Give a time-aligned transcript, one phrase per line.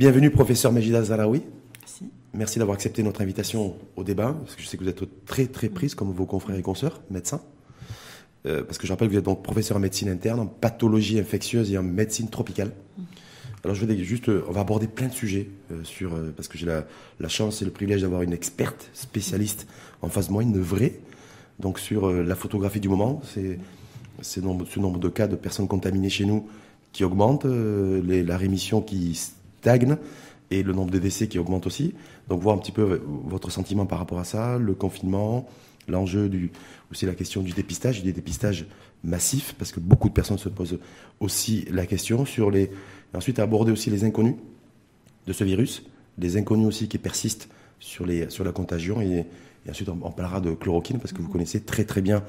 [0.00, 1.42] Bienvenue, professeur Majida Zaraoui.
[1.82, 2.04] Merci.
[2.32, 5.44] Merci d'avoir accepté notre invitation au débat, parce que je sais que vous êtes très
[5.46, 7.42] très prise, comme vos confrères et consoeurs, médecins.
[8.46, 11.18] Euh, parce que je rappelle que vous êtes donc professeur en médecine interne, en pathologie
[11.18, 12.72] infectieuse et en médecine tropicale.
[13.62, 16.48] Alors je vais juste, euh, on va aborder plein de sujets euh, sur, euh, parce
[16.48, 16.86] que j'ai la,
[17.18, 19.66] la chance et le privilège d'avoir une experte spécialiste
[20.00, 20.98] en face de moi, une vraie,
[21.58, 23.20] donc sur la photographie du moment.
[23.22, 23.58] C'est
[24.22, 26.48] ce nombre de cas de personnes contaminées chez nous
[26.90, 29.14] qui augmente, les- la rémission qui
[29.60, 29.96] stagne
[30.50, 31.94] et le nombre de décès qui augmente aussi.
[32.28, 35.48] Donc voir un petit peu euh, votre sentiment par rapport à ça, le confinement,
[35.88, 36.50] l'enjeu du
[36.90, 38.66] aussi la question du dépistage, du dépistage
[39.04, 40.78] massif parce que beaucoup de personnes se posent
[41.20, 42.70] aussi la question sur les
[43.14, 44.34] ensuite aborder aussi les inconnus
[45.26, 45.84] de ce virus,
[46.18, 47.48] les inconnus aussi qui persistent
[47.78, 49.26] sur les sur la contagion et,
[49.66, 52.22] et ensuite on, on parlera de chloroquine parce que vous connaissez très très bien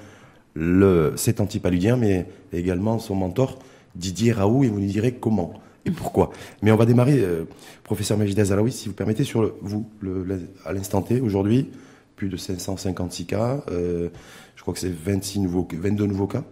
[0.54, 3.60] le, cet antipaludien, mais également son mentor
[3.96, 5.54] Didier Raoult, et vous nous direz comment
[5.86, 6.32] et pourquoi?
[6.62, 7.46] Mais on va démarrer, euh,
[7.84, 11.70] professeur Majida Zalaoui, si vous permettez, sur le- vous, le- le- à l'instant T, aujourd'hui,
[12.16, 14.10] plus de 556 cas, euh,
[14.56, 16.44] je crois que c'est 26 nouveaux, 22 nouveaux cas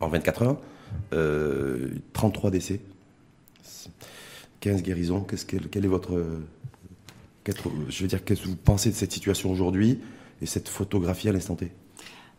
[0.00, 0.60] en 24 heures,
[1.12, 2.80] euh, 33 décès,
[4.60, 5.20] 15 guérisons.
[5.22, 6.40] Qu'est-ce que, quel est votre, euh,
[7.88, 10.00] je veux dire, qu'est-ce que vous pensez de cette situation aujourd'hui
[10.42, 11.70] et cette photographie à l'instant T?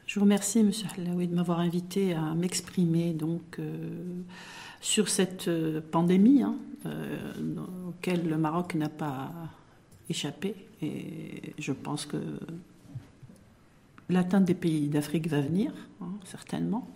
[0.06, 3.90] Je vous remercie, Monsieur Halaoui, de m'avoir invité à m'exprimer donc euh,
[4.82, 7.34] sur cette euh, pandémie hein, euh,
[7.90, 9.32] auquel le Maroc n'a pas
[10.10, 10.56] échappé.
[10.82, 12.18] Et je pense que
[14.10, 15.72] l'atteinte des pays d'Afrique va venir,
[16.02, 16.90] hein, certainement.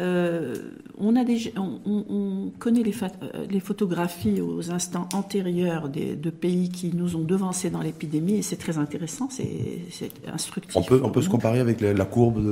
[0.00, 0.54] Euh,
[0.98, 6.16] on, a déjà, on, on- on connaît les, euh, les photographies aux instants antérieurs des,
[6.16, 9.78] de pays qui nous ont devancés dans l'épidémie et c'est très intéressant, c'est
[10.32, 10.74] instructif.
[10.76, 12.42] On peut, on pour peut se comparer avec la, la courbe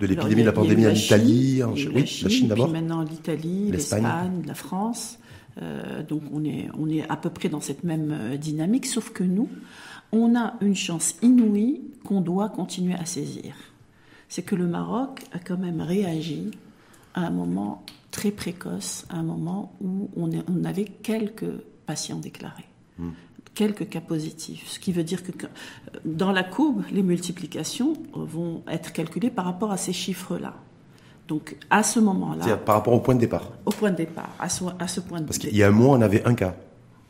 [0.00, 2.70] de, l'épidémie, de la pandémie en Italie, en oui, la Chine, Chine d'abord.
[2.70, 4.42] Maintenant l'Italie, L'Espagne.
[4.46, 5.18] la France.
[5.62, 9.22] Euh, donc on est, on est à peu près dans cette même dynamique, sauf que
[9.24, 9.48] nous,
[10.10, 13.54] on a une chance inouïe qu'on doit continuer à saisir.
[14.28, 16.50] C'est que le Maroc a quand même réagi
[17.14, 21.50] à un moment très précoce, à un moment où on, est- on avait quelques
[21.86, 22.64] patients déclarés
[23.54, 24.66] quelques cas positifs.
[24.68, 25.46] Ce qui veut dire que que-
[26.04, 30.54] dans la courbe, les multiplications vont être calculées par rapport à ces chiffres-là.
[31.28, 33.52] Donc à ce moment-là, C'est-à-dire par rapport au point de départ.
[33.64, 35.50] au point de départ, à ce, à ce point de Parce départ.
[35.50, 36.56] qu'il y a un mois, on avait un cas.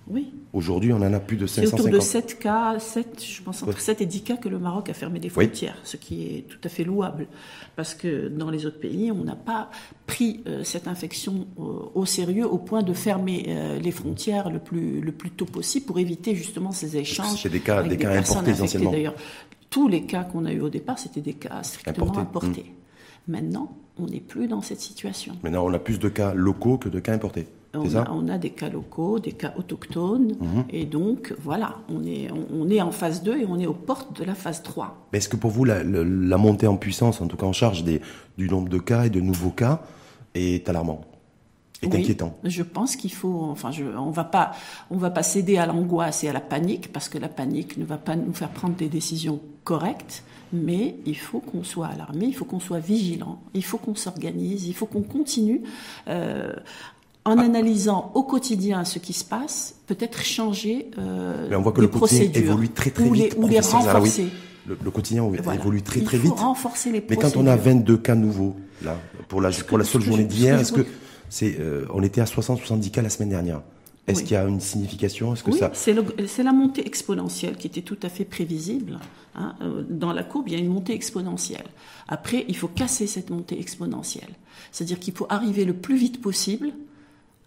[0.06, 1.94] Oui, Aujourd'hui, on en a plus de c'est autour 550.
[1.94, 3.80] de 7 cas, 7, je pense entre Ouais.
[3.80, 5.46] 7 et 10 cas que le Maroc a fermé des Oui.
[5.46, 7.26] frontières, ce qui est tout à fait louable.
[7.74, 9.70] Parce que dans les autres pays, on n'a pas
[10.06, 11.62] pris euh, cette infection euh,
[11.94, 15.86] au sérieux au point de fermer euh, les frontières le plus, le plus tôt possible
[15.86, 17.40] pour éviter justement ces échanges.
[17.42, 18.92] c'est des cas- avec des cas importés essentiellement.
[18.92, 19.14] D'ailleurs,
[19.70, 22.20] tous les cas qu'on a eu au départ, c'était des cas strictement Importés.
[22.20, 22.72] importés.
[23.26, 25.34] Maintenant, on n'est plus dans cette situation.
[25.42, 27.46] Maintenant, on a plus de cas locaux que de cas importés.
[27.74, 27.96] On Mhm.
[27.96, 30.36] a, on a des cas locaux, des cas autochtones,
[30.70, 33.72] et donc voilà, on est, on, on est en phase 2 et on est aux
[33.74, 35.08] portes de la phase 3.
[35.12, 37.52] Mais est-ce que pour vous, la, la- la montée en puissance, en tout cas en
[37.52, 38.00] charge des,
[38.38, 39.82] du nombre de cas et de nouveaux cas,
[40.34, 41.02] est alarmant
[41.82, 42.36] Est Oui, inquiétant?
[42.44, 44.52] Je pense qu'il faut, enfin, je, on va pas,
[44.90, 47.84] on va pas céder à l'angoisse et à la panique parce que la panique ne
[47.84, 50.22] va pas nous faire prendre des décisions correctes.
[50.52, 54.66] Mais il faut qu'on soit alarmé, il faut qu'on soit vigilant, il faut qu'on s'organise,
[54.68, 55.62] il faut qu'on continue.
[56.08, 56.52] euh,
[57.24, 61.80] en analysant au quotidien ce qui se passe, peut-être changer euh, Mais on voit que
[61.80, 63.34] des le quotidien évolue très très ou vite.
[63.34, 64.26] les, ou les renforcer.
[64.66, 65.54] Le, le quotidien Voilà.
[65.60, 66.38] évolue très Il très faut vite.
[66.38, 67.74] renforcer les Mais quand on a procédures.
[67.80, 68.98] 22 cas nouveaux, là,
[69.28, 70.86] pour la, pour la ce seule journée d'hier, est-ce que
[71.28, 73.60] c'est, euh, on était à 60-70 cas la semaine dernière
[74.06, 74.24] Est-ce Oui.
[74.26, 75.32] qu'il y a une signification?
[75.34, 78.98] Est-ce que Oui, ça c'est la montée exponentielle qui était tout à fait prévisible.
[79.34, 79.54] hein.
[79.62, 81.64] Euh, Dans la courbe, il y a une montée exponentielle.
[82.08, 84.28] Après, il faut casser cette montée exponentielle.
[84.72, 86.72] C'est-à-dire qu'il faut arriver le plus vite possible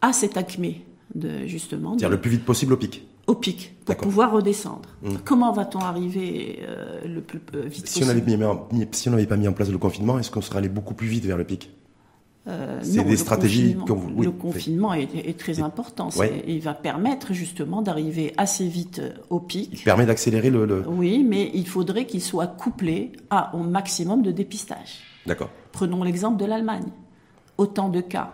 [0.02, 0.86] à cette acmé,
[1.16, 4.06] de, justement, C'est-à-dire le plus vite possible au pic au pic, pour.
[4.06, 4.10] Mmh.
[4.10, 4.88] pouvoir redescendre.
[5.26, 9.12] Comment va-t-on arriver euh, le plus euh, vite si on possible en- mis- si on
[9.12, 11.36] n'avait pas mis en place le confinement, est-ce qu'on serait allé beaucoup plus vite vers
[11.36, 11.70] le pic?
[12.48, 16.08] Euh, C'est des stratégies vous- oui, le confinement est, est très important.
[16.16, 16.42] Ouais.
[16.48, 19.70] Il va permettre justement d'arriver assez vite au pic.
[19.74, 20.66] Il permet d'accélérer le.
[20.66, 25.00] le- Oui, mais il faudrait qu'il soit couplé à au maximum de dépistage.
[25.26, 25.50] D'accord.
[25.74, 26.88] Prenons l'exemple de l'Allemagne.
[27.58, 28.32] Autant de cas,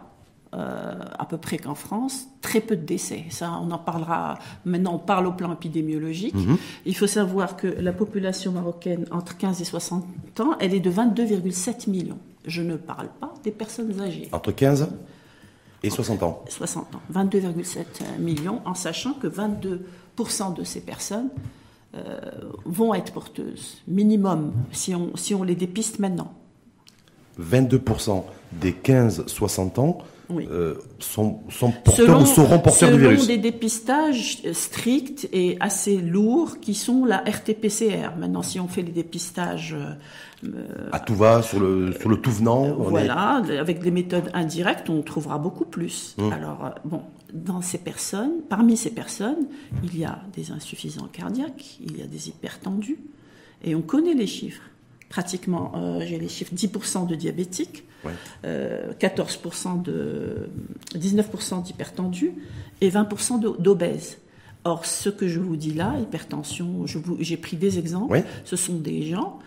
[0.55, 3.25] euh, à peu près qu'en France, très peu de décès.
[3.29, 4.37] Ça, on en parlera.
[4.65, 6.35] Maintenant, on parle au plan épidémiologique.
[6.35, 6.57] Mhm.
[6.85, 10.05] Il faut savoir que la population marocaine entre 15 et 60
[10.41, 12.19] ans, elle est de 22,7 millions.
[12.45, 14.29] Je ne parle pas des personnes âgées.
[14.31, 14.89] Entre 15
[15.81, 16.43] et 60 ans.
[16.47, 21.29] 60 ans, 22,7 millions, en sachant que 22% de ces personnes
[21.95, 22.19] euh,
[22.65, 26.33] vont être porteuses, minimum, si on, si on les dépiste maintenant.
[27.41, 29.97] 22% des 15-60 ans
[30.29, 30.47] Oui.
[30.49, 33.27] euh, sont, sont porteurs ou seront porteurs selon du virus.
[33.27, 38.11] des dépistages stricts et assez lourds qui sont la RT-PCR.
[38.17, 39.75] Maintenant, si on fait les dépistages
[40.45, 42.63] euh, À tout va, sur le, sur le tout venant.
[42.63, 46.15] on est- Voilà, avec des méthodes indirectes, on trouvera beaucoup plus.
[46.17, 46.31] Mmh.
[46.31, 47.01] Alors, euh, bon,
[47.33, 49.47] dans ces personnes, parmi ces personnes,
[49.83, 52.99] il y a des insuffisants cardiaques, il y a des hypertendus,
[53.63, 54.61] et on connaît les chiffres.
[55.09, 58.11] Pratiquement, euh, j'ai les chiffres 10% de diabétiques, Ouais.
[58.45, 60.49] euh, 14% de,
[60.95, 62.31] 19% d'hypertendus
[62.81, 64.17] et 20% de- d'obèses.
[64.65, 66.85] Or, ce que je vous dis là, hypertension,
[67.19, 69.39] j'ai pris des exemples, ce sont des gens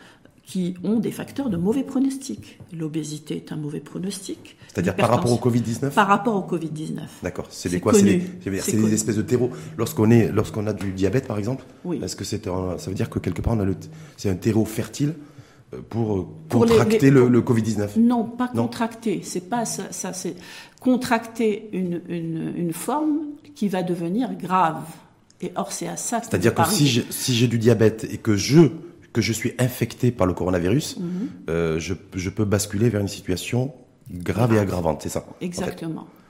[0.44, 2.61] qui ont des facteurs de mauvais pronostic.
[2.73, 4.56] L'obésité est un mauvais pronostic.
[4.69, 7.00] C'est-à-dire par rapport au L'hypertension- Covid-19 Par rapport au Covid-19.
[7.25, 7.47] D'accord.
[7.50, 7.93] C'est des quoi?
[7.94, 9.50] C'est des, espèces de terreaux.
[9.76, 11.99] Lorsqu'on lorsqu'on a du diabète, par exemple, Oui.
[12.00, 13.75] est-ce que c'est un- ça veut dire que quelque part on a le,
[14.17, 15.14] c'est un terreau fertile
[15.88, 18.62] pour, euh, Pour les- contracter les- le, pour- le Covid-19 Non, pas Non.
[18.62, 19.20] contracter.
[19.23, 19.84] C'est pas ça.
[19.90, 20.34] ça, c'est
[20.81, 23.19] contracter une, une, une forme
[23.55, 24.82] qui va devenir grave.
[25.43, 26.20] Et or, c'est à ça.
[26.23, 28.61] C'est-à-dire que si j'ai, si j'ai du diabète et que je,
[29.12, 31.06] que je suis infecté par le coronavirus, Mhm.
[31.50, 33.73] euh, je, je peux basculer vers une situation
[34.11, 35.46] grave et aggravante, c'est ça en fait.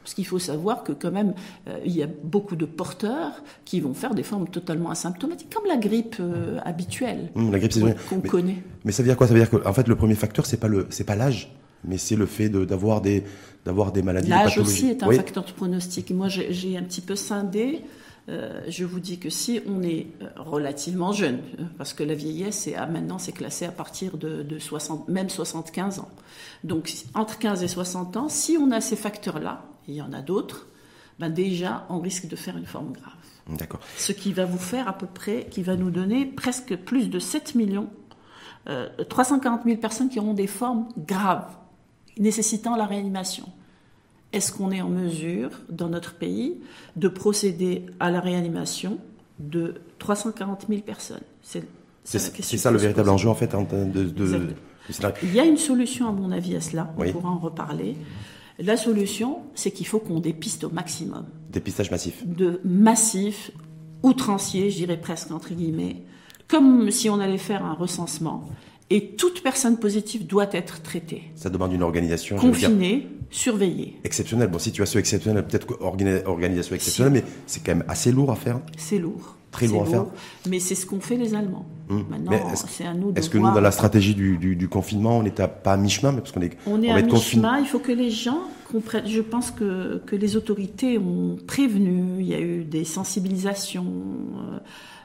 [0.07, 1.35] Parce qu'il faut savoir que quand même,
[1.67, 5.67] euh, il y a beaucoup de porteurs qui vont faire des formes totalement asymptomatiques, comme
[5.67, 7.97] la grippe euh, habituelle la grippe saisonnière.
[8.09, 8.63] qu'on Mais- connaît.
[8.85, 9.27] Mais ça veut dire quoi?
[9.27, 11.53] Ça veut dire que en fait le premier facteur c'est pas le c'est pas l'âge,
[11.83, 13.25] mais c'est le fait de- d'avoir des
[13.65, 15.17] d'avoir des maladies, L'âge aussi est un Oui.
[15.17, 16.13] facteur de pronostic.
[16.13, 17.81] Moi, j'ai un petit peu scindé.
[18.29, 20.07] Euh, je vous dis que si on est
[20.37, 21.39] relativement jeune,
[21.79, 25.99] parce que la vieillesse, à- maintenant, c'est classé à partir de, de 60, même 75
[25.99, 26.09] ans.
[26.63, 30.13] Donc, entre 15 et 60 ans, si on a ces facteurs-là, et il y en
[30.13, 30.67] a d'autres,
[31.19, 33.13] ben déjà, on risque de faire une forme grave.
[33.59, 33.81] D'accord.
[33.97, 37.19] Ce qui va vous faire à peu près, qui va nous donner presque plus de
[37.19, 37.89] 7 millions,
[38.69, 41.47] euh, 340 000 personnes qui auront des formes graves,
[42.19, 43.49] nécessitant la réanimation.
[44.33, 46.59] Est-ce qu'on est en mesure, dans notre pays,
[46.97, 48.99] de procéder à la réanimation
[49.39, 51.21] de 340 000 personnes?
[51.43, 51.63] C'est
[52.59, 54.49] ça le véritable enjeu en fait termes de, de.
[55.23, 56.93] Il y a une solution, à mon avis, à cela.
[56.97, 57.13] On Oui.
[57.13, 57.97] pourra en reparler.
[58.59, 61.27] La solution, c'est qu'il faut qu'on dépiste au maximum.
[61.51, 62.27] dépistage massif.
[62.27, 63.51] de massif,
[64.03, 66.03] outrancier, je dirais presque entre guillemets,
[66.49, 68.49] comme si on allait faire un recensement.
[68.89, 73.99] Et toute personne positive doit être traitée, Ça demande une organisation confinée, surveillée.
[74.05, 74.49] exceptionnelle.
[74.49, 78.61] Bon, situation exceptionnelle, peut-être organi- organisation exceptionnelle, mais c'est quand même assez lourd à faire.
[78.79, 79.36] C'est lourd.
[79.57, 80.07] Très C'est lourd à faire.
[80.49, 81.67] Mais c'est ce qu'ont fait les Allemands.
[81.89, 82.05] Hum.
[82.11, 85.19] Maintenant, c'est à nous de Est-ce que nous, dans la stratégie du, du, du confinement,
[85.19, 87.93] on n'est pas à mi-chemin, parce qu'on est, On est à mi-chemin, il faut que
[87.93, 89.07] les gens comprennent.
[89.07, 93.87] Je pense que, que les autorités ont prévenu, il y a eu des sensibilisations.
[93.87, 94.59] euh,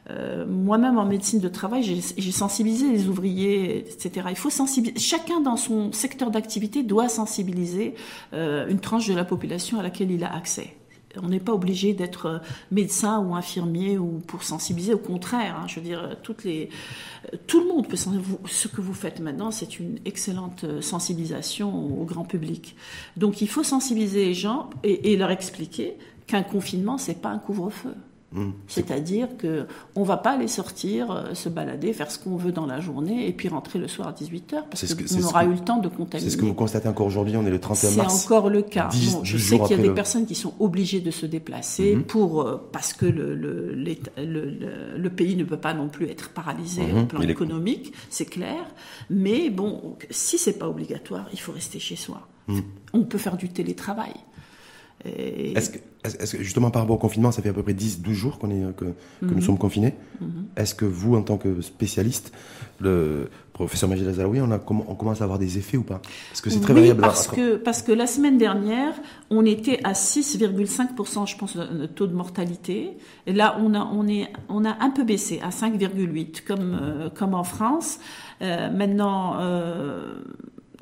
[0.09, 4.27] euh, Moi-même, en médecine de travail, j'ai j'ai sensibilisé les ouvriers, etc.
[4.31, 4.99] Il faut sensibiliser.
[4.99, 7.93] Chacun dans son secteur d'activité doit sensibiliser
[8.33, 10.73] euh, une tranche de la population à laquelle il a accès.
[11.21, 12.37] On n'est pas obligé d'être euh,
[12.71, 14.93] médecin ou infirmier ou pour sensibiliser.
[14.93, 16.17] Au contraire, hein, je veux dire,
[17.47, 20.81] tout le monde peut sen- vous- Ce que vous faites maintenant, c'est une excellente euh,
[20.81, 22.75] sensibilisation au grand public.
[23.17, 25.95] Donc, il faut sensibiliser les gens et, et leur expliquer
[26.27, 27.93] qu'un confinement, c'est pas un couvre-feu.
[28.33, 28.53] Hum.
[28.67, 32.65] C'est-à-dire que on va pas aller sortir, euh, se balader, faire ce qu'on veut dans
[32.65, 35.25] la journée et puis rentrer le soir à 18h parce C'est ce qu'on c'est ce
[35.27, 36.29] aura que- eu le temps de contaminer.
[36.29, 38.25] C'est ce que vous constatez encore aujourd'hui, on est le 31 C'est mars.
[38.25, 38.87] encore le cas.
[39.11, 41.95] Bon, je sais qu'il y a des le- personnes qui sont obligées de se déplacer
[41.97, 42.03] Mhm.
[42.03, 46.83] pour euh, parce que le, le, le, pays ne peut pas non plus être paralysé
[46.83, 47.01] Mhm.
[47.01, 48.63] au plan Il est- économique, c'est clair.
[49.09, 52.27] Mais bon, si c'est pas obligatoire, il faut rester chez soi.
[52.47, 52.61] Mhm.
[52.93, 54.13] On peut faire du télétravail.
[55.05, 58.39] Et- Est-ce que, justement, par rapport au confinement, ça fait à peu près 10-12 jours
[58.39, 59.35] qu'on est, que, que Mhm.
[59.35, 59.93] nous sommes confinés.
[60.57, 62.31] Est-ce que vous, en tant que spécialiste,
[62.79, 66.01] le professeur Majid Azalaoui, on, a, comm- on commence à avoir des effets ou pas?
[66.29, 67.01] Parce que c'est très oui, variable.
[67.01, 68.93] Parce à- que, parce que la semaine dernière,
[69.29, 72.91] on était à 6,5%, je pense, de de taux de mortalité.
[73.27, 77.09] Et là, on a, on est, on a un peu baissé à 5,8, comme, euh,
[77.09, 77.99] comme en France.
[78.41, 80.15] Euh, maintenant, euh,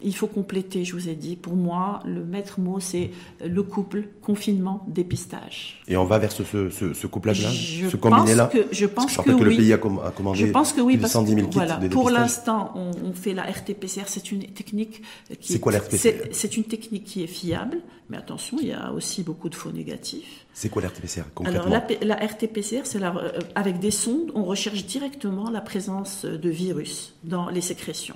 [0.03, 1.35] il faut compléter, je vous ai dit.
[1.35, 3.11] Pour moi, le maître mot, c'est
[3.45, 5.81] le couple, confinement, dépistage.
[5.87, 9.11] Et on va vers ce, ce, ce, ce couplage-là, Je ce combiné-là je pense que
[9.11, 9.49] je rappelle que, oui.
[9.51, 11.41] le pays a, com- a commandé Je pense que oui, plus de parce 110 000
[11.47, 14.03] que kits voilà, de pour l'instant, on, on fait la RT-PCR.
[14.07, 15.01] C'est une technique
[15.39, 15.97] qui C'est est- quoi la RT-PCR?
[15.99, 17.79] c'est- C'est une technique qui est fiable,
[18.09, 20.45] mais attention, il y a aussi beaucoup de faux négatifs.
[20.53, 24.43] C'est quoi l'RT-PCR concrètement Alors la, la RT-PCR, c'est la- euh, avec des sondes, on
[24.43, 28.15] recherche directement la présence de virus dans les sécrétions.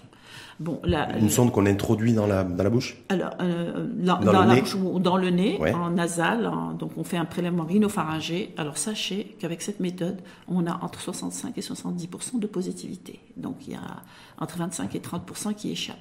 [0.59, 4.31] Bon, la, Une sonde qu'on introduit dans la, dans la bouche alors, euh, dans, Dans
[4.31, 5.73] dans le la nez bouche ou dans le nez, Ouais.
[5.73, 8.53] en nasal, en- donc on fait un prélèvement rhinopharyngé.
[8.57, 13.19] Alors sachez qu'avec cette méthode, on a entre 65 et 70% de positivité.
[13.35, 13.81] Donc il y a
[14.39, 15.97] entre 25 et 30% qui échappent.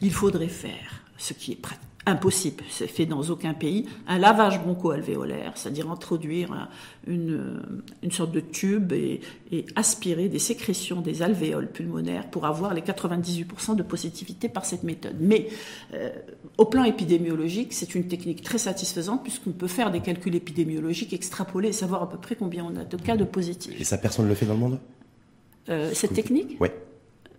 [0.00, 1.58] Il faudrait faire, ce qui est
[2.04, 6.68] impossible, c'est fait dans aucun pays, un lavage broncho-alvéolaire, c'est-à-dire introduire un-
[7.06, 7.62] une,
[8.02, 9.20] une sorte de tube et,
[9.52, 14.82] et aspirer des sécrétions des alvéoles pulmonaires pour avoir les 98% de positivité par cette
[14.82, 15.14] méthode.
[15.20, 15.46] Mais
[15.94, 16.10] euh,
[16.58, 21.68] au plan épidémiologique, c'est une technique très satisfaisante puisqu'on peut faire des calculs épidémiologiques, extrapoler
[21.68, 23.80] et savoir à peu près combien on a de cas de Et positifs.
[23.84, 24.80] ça, personne ne le fait dans le monde?
[25.68, 26.60] Euh, cette technique?
[26.60, 26.74] Ouais.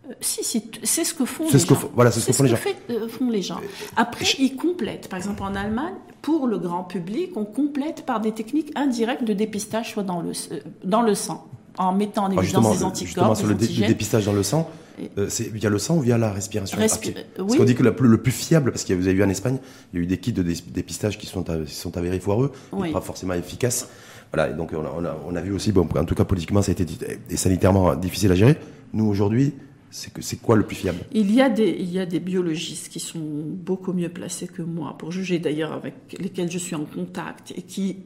[0.10, 0.44] Euh, Si,
[0.84, 1.80] c'est ce que font les ce gens.
[1.96, 2.56] voilà, c'est ce que font les gens.
[2.58, 3.60] fait- euh, font les gens.
[3.96, 5.08] Après, ils complètent.
[5.10, 9.34] Par exemple, en Allemagne, pour le grand public, on complète par des techniques indirectes de
[9.34, 12.84] dépistage, soit dans le, euh, dans le sang, en mettant en Alors, évidence justement, des
[12.84, 14.70] anticorps, justement sur des le, dé- le dépistage dans le sang,
[15.18, 17.58] euh, c'est via le sang ou via la respiration Respi- euh, Parce oui.
[17.58, 19.58] qu'on dit que le plus, le plus fiable, parce que vous avez vu en Espagne,
[19.94, 22.52] il y a eu des kits de dé- dépistage qui sont, qui sont avérés foireux,
[22.54, 22.92] et Oui.
[22.92, 23.88] pas forcément efficaces.
[24.32, 26.26] Voilà, et donc on a, on a- on a vu aussi, bon, en tout cas
[26.26, 26.86] politiquement, ça a été
[27.30, 28.58] et sanitairement difficile à gérer.
[28.94, 29.54] Nous aujourd'hui,
[29.94, 31.00] c'est quoi le plus fiable?
[31.12, 35.72] Il y, a des, biologistes qui sont beaucoup mieux placés que moi pour juger d'ailleurs
[35.72, 37.98] avec lesquels je suis en contact et qui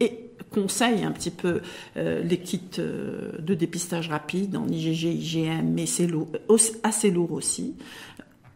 [0.52, 1.62] conseillent un petit peu
[1.96, 6.10] euh, les kits euh, de dépistage rapide en IgG, IgM, mais c'est
[6.84, 7.76] assez lourd aussi,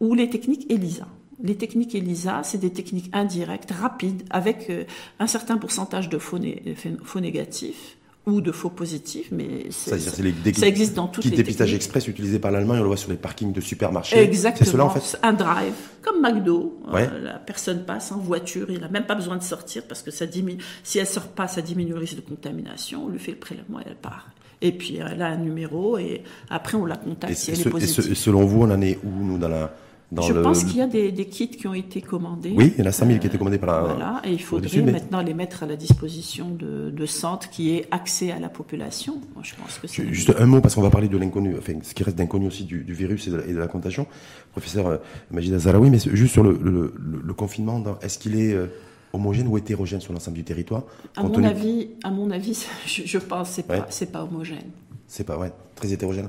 [0.02, 1.08] ou les techniques ELISA.
[1.42, 4.84] Les techniques ELISA, c'est des techniques indirectes, rapides, avec euh,
[5.20, 7.98] un certain pourcentage de faux négatifs
[8.28, 12.38] ou de faux positifs, mais c'est- les ça existe dans toutes les dépistage express utilisés
[12.38, 14.20] par l'Allemagne, on le voit sur les parkings de supermarchés.
[14.20, 14.66] Exactement.
[14.66, 15.74] C'est cela en fait Un drive,
[16.04, 16.80] comme McDo.
[16.94, 20.12] Euh, la personne passe en voiture, il n'a même pas besoin de sortir parce que
[20.12, 20.62] ça diminue.
[20.84, 23.06] Si elle sort pas, ça diminue le risque de contamination.
[23.06, 24.30] On lui fait le prélèvement et elle part.
[24.62, 27.60] Et puis elle a un numéro et après on la contacte et, si et elle
[27.60, 28.12] ce- est et ce- positive.
[28.12, 29.74] et selon vous, on en est où, nous, dans la.
[30.12, 30.42] Dans Je le...
[30.42, 32.54] pense qu'il y a des, des kits qui ont été commandés.
[32.54, 33.88] Oui, il y en a 5000 qui étaient commandés par la.
[33.94, 37.88] Voilà, et il faudrait maintenant les mettre à la disposition de, de centres qui aient
[37.92, 39.22] accès à la population.
[39.36, 41.94] Moi, je pense que Juste un mot, parce qu'on va parler de l'inconnu, enfin, ce
[41.94, 44.06] qui reste d'inconnu aussi du, du virus et de, la, et de la contagion.
[44.52, 44.98] Professeur euh,
[45.32, 48.68] Majid Azaraoui, mais juste sur le, le- le- le confinement, est-ce qu'il est euh,
[49.14, 50.84] homogène ou hétérogène sur l'ensemble du territoire
[51.16, 53.80] à mon tenu- avis, à mon avis, je, je pense que Ouais.
[53.80, 54.72] pas c'est pas homogène.
[55.08, 56.28] C'est pas, ouais, très hétérogène.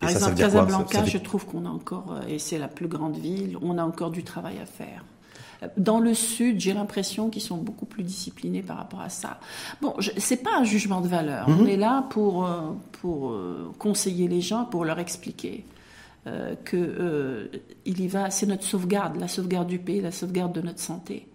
[0.00, 3.16] Par exemple, Casablanca, fait- je trouve qu'on a encore, euh, et c'est la plus grande
[3.16, 5.04] ville, on a encore du travail à faire.
[5.62, 9.40] Euh, Dans le sud, j'ai l'impression qu'ils sont beaucoup plus disciplinés par rapport à ça.
[9.82, 11.48] Bon, c'est pas un jugement de valeur.
[11.48, 11.60] Mhm.
[11.60, 12.60] On est là pour euh,
[12.92, 13.34] pour
[13.78, 15.64] conseiller les gens, pour leur expliquer
[16.28, 17.46] euh, que euh,
[17.86, 18.30] il y va.
[18.30, 21.26] C'est notre sauvegarde, la sauvegarde du pays, la sauvegarde de notre santé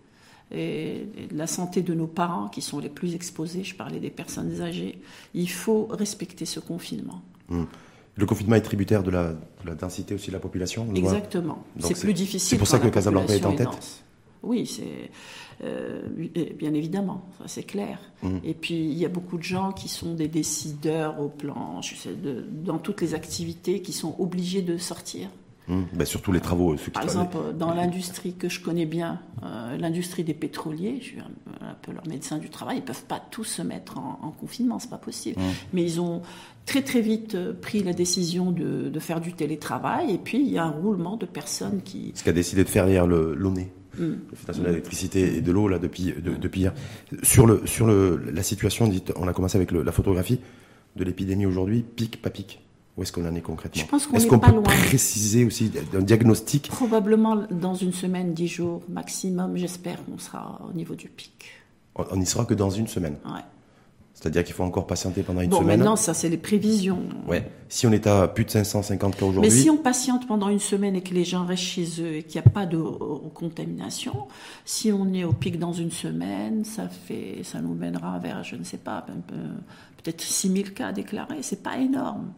[0.51, 3.63] et et de la santé de nos parents qui sont les plus exposés.
[3.65, 5.01] Je parlais des personnes âgées.
[5.33, 7.21] Il faut respecter ce confinement.
[8.15, 10.87] Le confinement est tributaire de la, de la densité aussi de la population.
[10.93, 11.63] Exactement.
[11.79, 12.49] C'est plus difficile.
[12.49, 13.67] c'est pour ça que la Casablanca est en tête.
[13.67, 14.03] dense.
[14.43, 15.09] Oui, c'est
[15.63, 16.01] euh,
[16.57, 17.99] bien évidemment, ça c'est clair.
[18.21, 18.41] Mhm.
[18.43, 21.95] Et puis il y a beaucoup de gens qui sont des décideurs au plan, je
[21.95, 25.29] sais, de, dans toutes les activités, qui sont obligés de sortir.
[25.69, 26.75] Hum, ben, surtout les travaux.
[26.75, 31.03] Ceux qui Par exemple, dans l'industrie que je connais bien, euh, l'industrie des pétroliers, je
[31.05, 34.19] suis un, un peu leur médecin du travail, ils peuvent pas tous se mettre en,
[34.21, 35.39] en confinement, c'est pas possible.
[35.71, 36.21] Mais ils ont
[36.65, 40.49] très très vite euh, pris la décision de, de faire du télétravail, et puis il
[40.51, 43.65] y a un roulement de personnes qui, Ce qu'a décidé de faire hier le l'ONE,
[43.95, 44.13] Mm.
[44.47, 46.73] national de l'électricité et de l'eau là depuis de- depuis hier.
[47.21, 50.39] Sur le sur le la situation, dite, on a commencé avec le- la photographie
[50.95, 52.59] de l'épidémie aujourd'hui, pic pas pic.
[52.95, 54.61] Où est-ce qu'on en est concrètement Je pense qu'on Est-ce est qu'on peut loin.
[54.63, 60.73] préciser aussi un diagnostic Probablement dans une semaine, dix jours maximum, j'espère qu'on sera au
[60.73, 61.45] niveau du pic.
[61.95, 63.17] On n'y sera que dans une semaine.
[63.25, 63.41] Ouais.
[64.13, 65.79] C'est-à-dire qu'il faut encore patienter pendant une Bon, semaine.
[65.79, 67.01] maintenant, ça, c'est les prévisions.
[67.27, 67.49] Ouais.
[67.67, 70.59] Si on est à plus de 550 cas Mais aujourd'hui, si on patiente pendant une
[70.59, 73.17] semaine et que les gens restent chez eux et qu'il n'y a pas de euh,
[73.33, 74.27] contamination,
[74.65, 78.55] si on est au pic dans une semaine, ça fait, ça nous mènera vers, je
[78.55, 79.03] ne sais pas,
[79.97, 81.41] peut-être 6000 cas déclarés.
[81.41, 82.31] C'est pas énorme.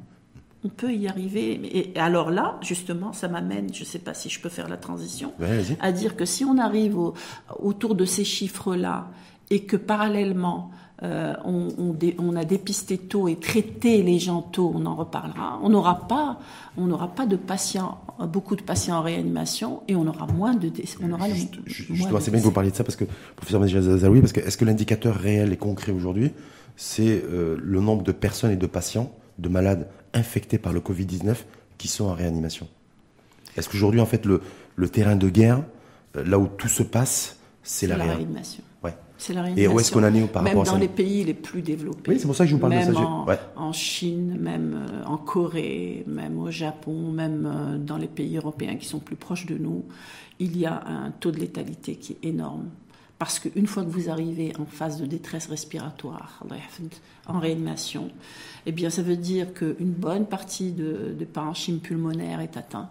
[0.66, 1.60] On peut y arriver.
[1.78, 4.78] Et alors là, justement, ça m'amène, je ne sais pas si je peux faire la
[4.78, 7.14] transition, Ouais, à dire que si on arrive au-
[7.60, 9.08] autour de ces chiffres-là
[9.52, 10.72] et que parallèlement
[11.04, 14.96] euh, on, on dé- on a dépisté tôt et traité les gens tôt, on en
[14.96, 15.60] reparlera.
[15.62, 16.40] On n'aura pas,
[16.78, 18.00] on n'aura pas de patients,
[18.34, 20.98] beaucoup de patients en réanimation et on aura moins de décès.
[21.04, 21.64] On aura le- Juste- moins
[21.98, 23.04] Justement, de c'est bien que vous parliez de ça parce que,
[23.36, 26.32] professeur Zazaoui, parce que est-ce que l'indicateur réel et concret aujourd'hui,
[26.78, 31.36] c'est euh, le nombre de personnes et de patients, de malades infectés par le Covid-19
[31.78, 32.68] qui sont en réanimation
[33.58, 34.42] Est-ce qu'aujourd'hui, en fait, le,
[34.76, 35.64] le terrain de guerre,
[36.16, 38.64] euh, là où tout se passe, c'est la, la réa- réanimation.
[38.84, 38.96] Ouais.
[39.18, 39.74] C'est la Et réanimation.
[39.76, 42.12] où est-ce qu'on en est par Même rapport à dans les pays les plus développés.
[42.12, 42.92] Oui, c'est pour ça que je vous parle de ça.
[42.94, 43.40] je- En, ouais.
[43.56, 48.76] en Chine, même euh, en Corée, même au Japon, même euh, dans les pays européens
[48.78, 49.84] qui sont plus proches de nous,
[50.40, 52.66] il y a un taux de létalité qui est énorme.
[53.18, 56.44] Parce qu'une fois que vous arrivez en phase de détresse respiratoire,
[57.28, 58.12] en réanimation,
[58.66, 62.90] eh bien, ça veut dire qu'une bonne partie de, de parenchyme pulmonaire est atteint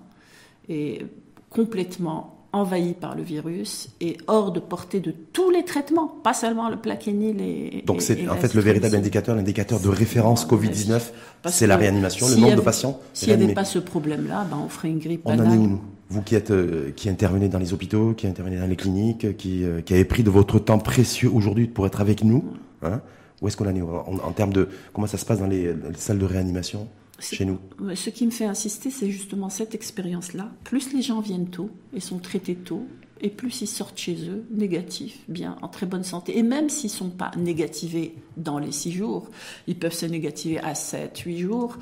[0.68, 1.02] et
[1.50, 6.68] complètement envahi par le virus et hors de portée de tous les traitements, pas seulement
[6.70, 11.00] le plaquenil et Donc c'est en fait le véritable indicateur, l'indicateur de référence Covid-19,
[11.42, 14.58] Parce c'est la réanimation, le nombre de patients S'il n'y avait pas ce problème-là, ben
[14.64, 15.58] on ferait une grippe On en est banale.
[15.58, 15.80] où nous?
[16.10, 19.64] Vous qui êtes euh, qui intervenez dans les hôpitaux, qui intervenez dans les cliniques, qui,
[19.64, 22.44] euh, qui avez pris de votre temps précieux aujourd'hui pour être avec nous,
[22.82, 23.00] hein,
[23.42, 25.74] où est-ce qu'on en est en, en termes de comment ça se passe dans les,
[25.96, 26.86] salles de réanimation?
[27.20, 27.58] Chez nous
[27.94, 30.50] Ce qui me fait insister, c'est justement cette expérience-là.
[30.64, 32.86] Plus les gens viennent tôt et sont traités tôt,
[33.20, 36.36] et plus ils sortent chez eux négatifs, bien, en très bonne santé.
[36.38, 39.28] Et même s'ils ne sont pas négativés dans les six jours,
[39.66, 41.78] ils peuvent se négativer à 7, 8 jours.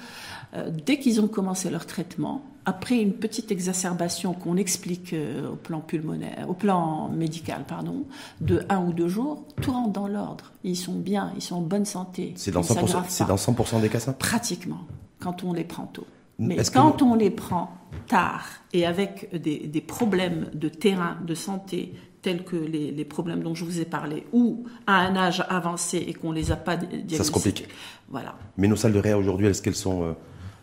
[0.55, 5.57] Euh, dès qu'ils ont commencé leur traitement, après une petite exacerbation qu'on explique euh, au
[5.57, 8.05] plan pulmonaire, au plan médical, pardon,
[8.41, 10.53] de un ou deux jours, tout rentre dans l'ordre.
[10.63, 12.35] Ils sont bien, ils sont en bonne santé.
[12.37, 13.31] C'est dans Ils 100%, s'aggravent c'est pas.
[13.31, 14.13] dans 100% des cas ça?
[14.13, 14.83] Pratiquement,
[15.23, 16.07] quand on les prend tôt.
[16.39, 17.71] Mais que quand on les prend
[18.09, 23.43] tard et avec des, des problèmes de terrain, de santé, tels que les, les problèmes
[23.43, 26.77] dont je vous ai parlé, ou à un âge avancé et qu'on les a pas
[26.77, 27.33] di- diagnostiqués.
[27.33, 27.69] complique.
[28.09, 28.35] Voilà.
[28.57, 30.13] Mais nos salles de réa aujourd'hui, est-ce qu'elles sont, euh,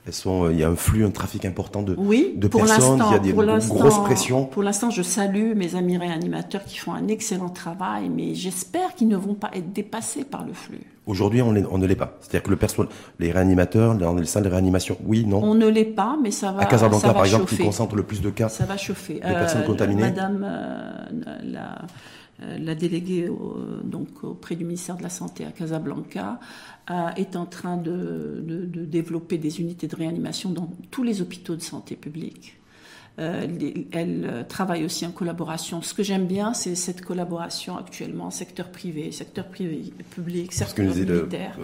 [0.06, 2.62] elles sont, euh, il y a un flux, un trafic important de, Oui, de pour
[2.62, 4.46] personnes, il y a des pour grosses pressions.
[4.46, 9.08] Pour l'instant, je salue mes amis réanimateurs qui font un excellent travail, mais j'espère qu'ils
[9.08, 10.82] ne vont pas être dépassés par le flux.
[11.06, 12.18] Aujourd'hui, on, ne l'est pas.
[12.22, 15.42] C'est-à-dire que le personnel, les réanimateurs, dans les salles de réanimation, oui, non.
[15.44, 17.96] On ne l'est pas, mais ça va, à Casablanca, ça va par exemple, qui concentre
[17.96, 18.48] le plus de cas.
[18.48, 19.16] Ça va chauffer.
[19.16, 21.08] Des personnes contaminées Madame euh,
[21.44, 21.86] la, euh,
[22.42, 26.40] la déléguée au- donc auprès du ministère de la Santé à Casablanca
[26.90, 31.22] euh, est en train de, de- de développer des unités de réanimation dans tous les
[31.22, 32.56] hôpitaux de santé publique.
[33.20, 35.82] Euh, les- elle euh, travaille aussi en collaboration.
[35.82, 40.86] Ce que j'aime bien, c'est cette collaboration actuellement, secteur privé, secteur privé, public, secteur
[41.20, 41.58] militaire.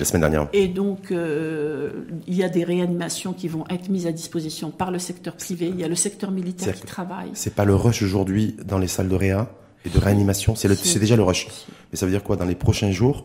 [0.00, 0.48] la semaine dernière.
[0.52, 1.92] Et donc, euh,
[2.26, 5.68] il y a des réanimations qui vont être mises à disposition par le secteur privé.
[5.68, 7.30] Il y a le secteur militaire qui travaille.
[7.34, 9.48] C'est pas le rush aujourd'hui dans les salles de réa
[9.84, 10.88] et de réanimation, c'est le- Si.
[10.88, 11.46] c'est déjà le rush.
[11.92, 13.24] Mais ça veut dire quoi dans les prochains jours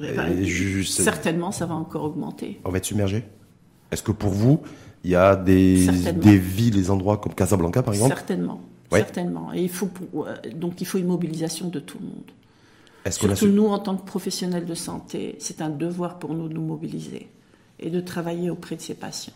[0.00, 2.60] Eh ben, euh, ju- c'est- Certainement, ça va encore augmenter.
[2.64, 3.24] On va être submergé
[3.90, 4.60] Est-ce que pour vous,
[5.02, 8.14] il y a des, des villes, des endroits comme Casablanca par exemple?
[8.14, 8.60] Certainement.
[8.92, 8.98] Ouais.
[9.00, 9.52] Certainement.
[9.54, 12.30] Et il faut euh, donc il faut une mobilisation de tout le monde.
[13.04, 16.54] Est-ce su- nous, en tant que professionnels de santé, c'est un devoir pour nous de
[16.54, 17.28] nous mobiliser
[17.80, 19.32] et de travailler auprès de ces patients.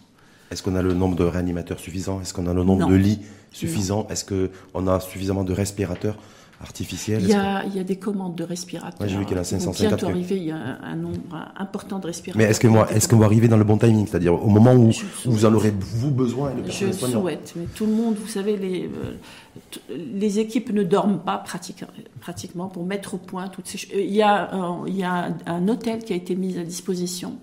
[0.50, 2.20] Est-ce qu'on a le nombre de réanimateurs suffisant?
[2.20, 2.90] Est-ce qu'on a le nombre Non.
[2.90, 3.20] de lits
[3.52, 6.16] suffisant Est-ce qu'on a suffisamment de respirateurs?
[6.62, 9.00] Artificiels Il y, a, il y a des commandes de respirateurs.
[9.00, 9.88] Ouais, j'ai vu qu'il y a qui vont 550.
[9.88, 10.36] bientôt arriver.
[10.36, 11.18] Il y a un, nombre
[11.56, 12.38] important de respirateurs.
[12.42, 14.06] Mais est-ce que moi, est-ce qu'on va arriver dans le bon timing?
[14.06, 14.90] C'est-à-dire au moment où,
[15.26, 18.28] vous en aurez vous besoin et le Je soignant souhaite, mais tout le monde, vous
[18.28, 21.84] savez, les, euh, les équipes ne dorment pas pratique-
[22.20, 23.90] pratiquement pour mettre au point toutes ces choses.
[23.94, 27.36] Il y a, euh, il y a un hôtel qui a été mis à disposition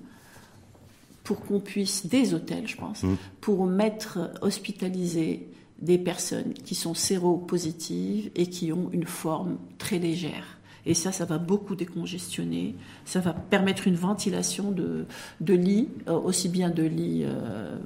[1.23, 3.15] pour qu'on puisse, des hôtels, je pense, Mmh.
[3.41, 5.47] pour mettre hospitaliser
[5.81, 10.59] des personnes qui sont séropositives et qui ont une forme très légère.
[10.85, 12.75] Et ça, ça va beaucoup décongestionner.
[13.05, 15.05] Ça va permettre une ventilation de,
[15.41, 17.77] de lits, euh, aussi bien de lits, euh,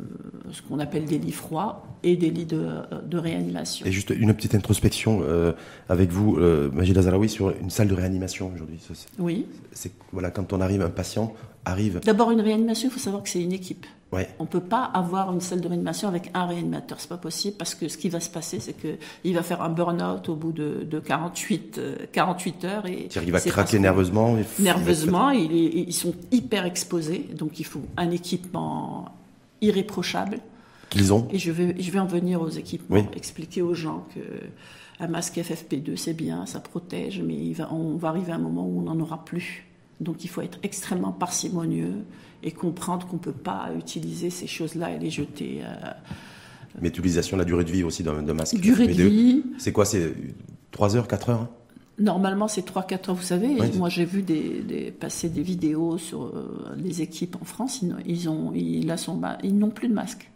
[0.52, 2.68] ce qu'on appelle des lits froids, et des lits de,
[3.06, 3.86] de réanimation.
[3.86, 5.54] Et juste une petite introspection euh,
[5.90, 8.80] avec vous, euh, Majid Azaraoui, sur une salle de réanimation aujourd'hui.
[9.18, 9.48] Oui.
[9.72, 11.34] C'est voilà, quand on arrive, un patient
[11.66, 12.00] arrive.
[12.04, 13.86] D'abord, une réanimation, il faut savoir que c'est une équipe.
[14.12, 14.30] Ouais.
[14.38, 17.00] On ne peut pas avoir une salle de réanimation avec un réanimateur.
[17.00, 19.70] C'est pas possible parce que ce qui va se passer, c'est qu'il va faire un
[19.70, 22.86] burn-out au bout de, de 48, euh, 48 heures.
[22.86, 24.38] Et C'est-à-dire qu'il va craquer nerveusement.
[24.38, 27.28] et- Nerveusement, il est- ils sont hyper exposés.
[27.36, 29.06] Donc, il faut un équipement
[29.62, 30.40] irréprochable.
[30.90, 31.28] Qu'ils ont.
[31.32, 33.06] Et je vais, je vais en venir aux équipements, Oui.
[33.16, 34.20] expliquer aux gens que
[35.04, 38.40] un masque FFP2 c'est bien, ça protège, mais il va, on va arriver à un
[38.40, 39.66] moment où on n'en aura plus.
[40.04, 42.04] Donc il faut être extrêmement parcimonieux
[42.44, 45.62] et comprendre qu'on ne peut pas utiliser ces choses-là et les jeter.
[45.64, 45.92] euh,
[46.82, 48.56] Mais l'utilisation, la durée de vie aussi d'un masque.
[48.60, 49.08] durée de FFP2.
[49.08, 50.14] vie, C'est quoi C'est
[50.72, 51.50] 3 heures, 4 heures hein?
[52.00, 53.50] Normalement c'est 3-4 heures, vous savez.
[53.60, 53.72] Oui.
[53.78, 58.28] Moi j'ai vu des, des- passer des vidéos sur euh, les équipes en France, ils,
[58.30, 58.88] ont, ils
[59.60, 60.32] n'ont plus de masque.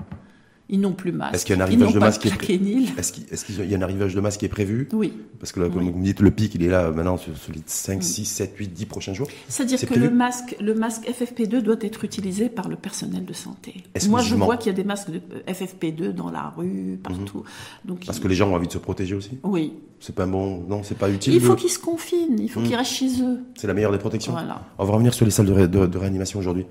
[0.70, 1.34] Ils n'ont plus masque.
[1.36, 2.90] Est-ce qu'il y a un arrivage de masque qui est Plaquenil.
[2.98, 3.14] Est-ce
[3.46, 5.14] qu'il y a un arrivage de masque qui est prévu Oui.
[5.40, 5.92] Parce que là, comme Oui.
[5.94, 8.54] vous me dites, le pic, il est là maintenant sur, sur les 5, 6, 7,
[8.58, 9.30] 8, 10 prochains jours.
[9.48, 13.24] C'est-à-dire C'est que prévu le masque, le masque FFP2 doit être utilisé par le personnel
[13.24, 13.76] de santé.
[14.10, 17.44] Moi, je vois qu'il y a des masques de euh, FFP2 dans la rue, partout.
[17.86, 18.06] Donc, Mhm.
[18.06, 19.38] Parce il- que les gens ont envie de se protéger aussi.
[19.44, 19.74] oui.
[20.00, 20.64] C'est pas bon.
[20.70, 21.34] Non, c'est pas utile.
[21.34, 23.40] Il faut qu'ils se confinent, il faut qu'ils restent chez eux.
[23.56, 24.32] C'est la meilleure des protections.
[24.32, 24.62] Voilà.
[24.78, 26.68] On va revenir sur les salles de, ré- de- de réanimation aujourd'hui.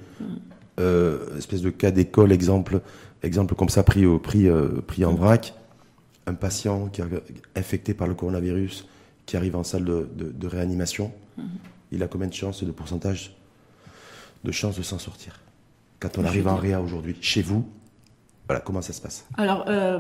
[0.78, 2.82] Euh, espèce de cas d'école, exemple,
[3.26, 5.54] exemple comme ça pris, au, pris, euh, pris en vrac.
[6.28, 7.04] Un patient qui est
[7.54, 8.86] infecté par le coronavirus,
[9.26, 11.12] qui arrive en salle de, de- de réanimation,
[11.92, 13.36] il a combien de chances, de pourcentage
[14.42, 15.40] de chances de s'en sortir?
[16.00, 17.68] Quand on arrive en réa aujourd'hui, chez vous,
[18.48, 19.24] voilà comment ça se passe?
[19.36, 19.98] Alors, euh,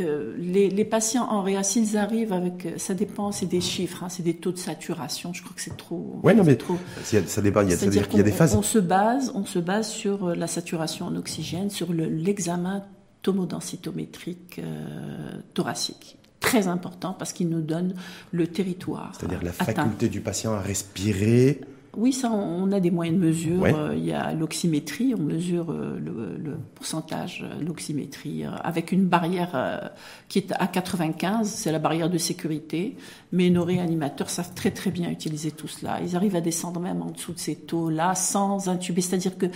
[0.00, 4.08] euh, les, les patients en réa, s'ils arrivent avec, ça dépend, c'est des chiffres, hein,
[4.08, 5.32] c'est des taux de saturation.
[5.32, 6.18] Je crois que c'est trop.
[6.22, 6.76] Ouais, non, mais trop.
[7.04, 8.54] ça dépend, il y a, C'est-à-dire c'est-à-dire qu'il y a des qu'on- phases.
[8.56, 12.84] On, se base, on se base sur euh, la saturation en oxygène, sur le- l'examen
[13.22, 16.18] tomodensitométrique euh, thoracique.
[16.40, 17.94] Très important parce qu'il nous donne
[18.30, 19.12] le territoire.
[19.18, 19.64] C'est-à-dire la atteint.
[19.82, 21.60] faculté du patient à respirer.
[21.96, 23.60] Oui, ça, on a des moyens de mesure.
[23.60, 23.74] Ouais.
[23.74, 29.06] Euh, Il y a l'oxymétrie, on mesure euh, le, le pourcentage, euh, l'oxymétrie, avec une
[29.06, 29.90] barrière
[30.28, 32.96] qui est à 95, c'est la barrière de sécurité.
[33.32, 36.00] Mais nos réanimateurs savent très très bien utiliser tout cela.
[36.02, 39.00] Ils arrivent à descendre même en dessous de ces taux-là sans intuber.
[39.00, 39.46] C'est-à-dire que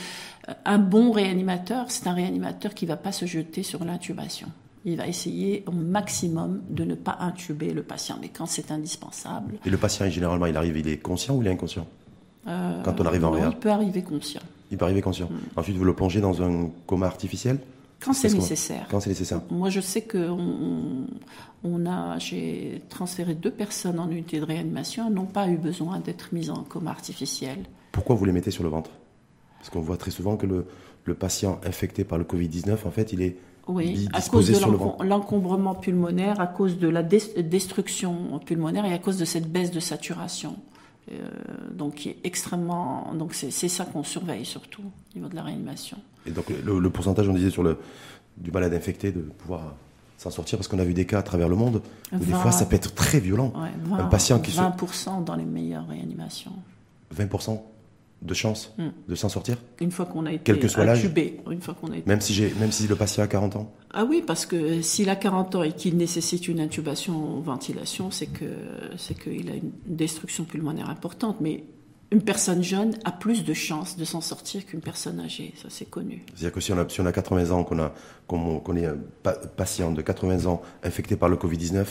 [0.65, 4.49] un bon réanimateur, c'est un réanimateur qui va pas se jeter sur l'intubation.
[4.87, 8.17] Il va essayer au maximum de ne pas intuber le patient.
[8.21, 11.49] Mais quand c'est indispensable, Et le patient, généralement, il arrive, il est conscient ou il
[11.49, 11.87] est inconscient?
[12.47, 13.49] Euh, Quand on arrive en non, réa.
[13.53, 14.41] il peut arriver conscient.
[14.71, 15.29] Il peut arriver conscient.
[15.57, 17.59] Ensuite, vous le plongez dans un coma artificiel
[18.01, 18.87] Quand c'est nécessaire.
[18.91, 19.41] Quand c'est nécessaire.
[19.51, 21.07] Moi, je sais que on,
[21.65, 25.99] on a, j'ai transféré deux personnes en unité de réanimation, elles n'ont pas eu besoin
[26.01, 27.59] d'être mises en coma artificiel.
[27.93, 28.91] Pourquoi vous les mettez sur le ventre?
[29.59, 30.67] Parce qu'on voit très souvent que le,
[31.05, 35.75] le patient infecté par le Covid-19, en fait, il est Oui, à cause de l'encombrement
[35.75, 39.81] pulmonaire, à cause de la des- destruction pulmonaire et à cause de cette baisse de
[39.81, 40.57] saturation.
[41.13, 41.29] Euh,
[41.75, 43.13] donc, qui est extrêmement.
[43.15, 45.97] Donc, c'est ça qu'on surveille surtout au niveau de la réanimation.
[46.27, 47.79] Et donc, le, le pourcentage, on disait, sur le,
[48.37, 49.75] du malade infecté, de pouvoir
[50.19, 52.53] s'en sortir, parce qu'on a vu des cas à travers le monde, où des fois,
[52.53, 53.53] ça peut être très violent.
[53.57, 56.53] Ouais, Un 20, patient qui se- 20% dans les meilleures réanimations.
[57.17, 57.61] 20%
[58.23, 58.89] de chance Mm.
[59.09, 60.99] de s'en sortir, Une fois qu'on a été Quel que soit l'âge.
[61.05, 63.73] intubé, une fois qu'on a été même si, même si le patient a 40 ans.
[63.93, 68.11] Ah oui, parce que s'il a 40 ans et qu'il nécessite une intubation ou ventilation,
[68.11, 68.45] c'est que
[68.97, 71.41] c'est qu'il a une destruction pulmonaire importante.
[71.41, 71.65] Mais
[72.13, 75.87] une personne jeune a plus de chances de s'en sortir qu'une personne âgée, ça c'est
[75.91, 76.25] connu.
[76.35, 77.93] C'est-à-dire que si on a, si on a 80 ans, qu'on, a,
[78.29, 81.85] qu'on, qu'on est un pa- patient de 80 ans infecté par le Covid-19,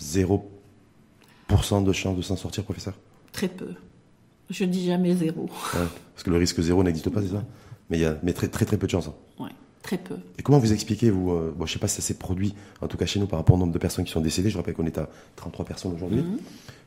[0.00, 2.94] 0% de chance de s'en sortir, professeur?
[3.32, 3.68] Très peu.
[4.50, 5.42] Je dis jamais zéro.
[5.74, 7.44] Ouais, Parce que le risque zéro n'existe pas, c'est ça?
[7.90, 9.08] Mais, il y a, mais très, très très peu de chance.
[9.08, 9.14] hein.
[9.42, 9.50] Ouais,
[9.82, 10.14] très peu.
[10.38, 12.88] Et comment vous expliquez, vous, euh, bon, je sais pas si ça s'est produit, en
[12.88, 14.74] tout cas chez nous, par rapport au nombre de personnes qui sont décédées, je rappelle
[14.74, 16.38] qu'on est à 33 personnes aujourd'hui, Mhm.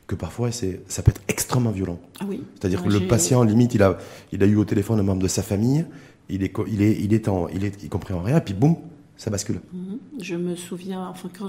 [0.06, 1.98] que parfois ça peut être extrêmement violent.
[2.20, 2.42] Ah oui.
[2.54, 3.98] C'est-à-dire que le patient, limite, il a,
[4.32, 5.84] il a eu au téléphone un membre de sa famille,
[6.28, 8.76] il est, il est, il est, en, il est y compris en réa, puis boum,
[9.16, 9.60] ça bascule.
[9.72, 9.98] Mhm.
[10.20, 11.48] Je me souviens, enfin, quand,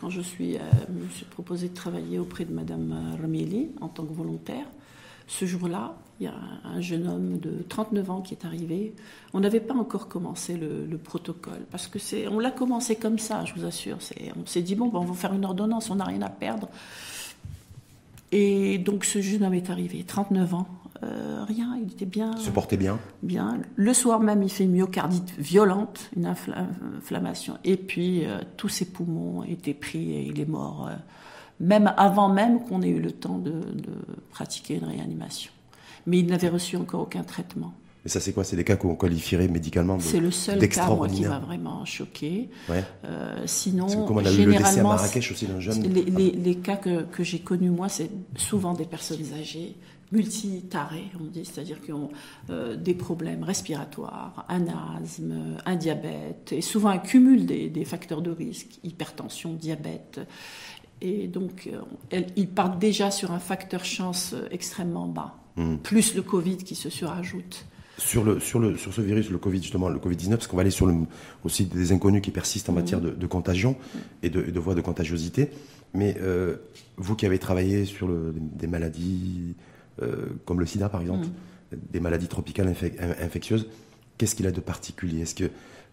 [0.00, 0.60] quand je suis, euh,
[0.90, 4.66] me suis proposé de travailler auprès de Madame euh, Romieli en tant que volontaire,
[5.28, 8.92] ce jour-là, il y a un jeune homme de 39 ans qui est arrivé.
[9.34, 13.20] On n'avait pas encore commencé le, le protocole parce que c'est, on l'a commencé comme
[13.20, 13.98] ça, je vous assure.
[14.00, 16.28] C'est, on s'est dit bon, ben, on va faire une ordonnance, on n'a rien à
[16.30, 16.68] perdre.
[18.32, 20.66] Et donc ce jeune homme est arrivé, 39 ans,
[21.02, 22.36] euh, rien, il était bien.
[22.36, 22.98] Se porter bien.
[23.22, 23.60] Bien.
[23.76, 26.66] Le soir même, il fait une myocardite violente, une infla-
[26.98, 27.56] inflammation.
[27.64, 30.96] Et puis, euh, tous ses poumons étaient pris et il est mort, euh,
[31.60, 33.92] même avant même qu'on ait eu le temps de, de
[34.30, 35.50] pratiquer une réanimation.
[36.06, 37.74] Mais il n'avait reçu encore aucun traitement.
[38.06, 38.44] Et ça, c'est quoi?
[38.44, 41.84] C'est des cas qu'on qualifierait médicalement de- C'est le seul cas, moi, qui m'a vraiment
[41.84, 42.48] choqué.
[42.68, 42.82] Ouais.
[43.04, 45.82] Euh, sinon, comme on a eu le décès à Marrakech aussi d'un jeune?
[45.82, 49.74] les, les- les cas que, que j'ai connus, moi, c'est souvent des personnes âgées,
[50.12, 52.10] multitarées, on dit, c'est-à-dire qui ont
[52.50, 54.64] euh, des problèmes respiratoires, un
[55.02, 60.20] asthme, un diabète, et souvent un cumul des, des facteurs de risque, hypertension, diabète.
[61.00, 61.68] Et donc,
[62.12, 65.76] euh, ils partent déjà sur un facteur chance euh, extrêmement bas, Hmm.
[65.78, 67.64] plus le Covid qui se surajoute.
[67.98, 70.60] Sur, le, sur, le, sur ce virus, le Covid, justement, le Covid-19, parce qu'on va
[70.60, 70.94] aller sur le,
[71.42, 73.74] aussi des inconnus qui persistent en matière de, de contagion
[74.22, 75.50] et de, et de voies de contagiosité.
[75.94, 76.58] Mais euh,
[76.96, 79.56] vous qui avez travaillé sur le- des maladies
[80.00, 81.26] euh, comme le sida, par exemple,
[81.90, 83.66] des maladies tropicales infec- in- infectieuses,
[84.16, 85.22] qu'est-ce qu'il a de particulier?
[85.22, 85.50] Est-ce que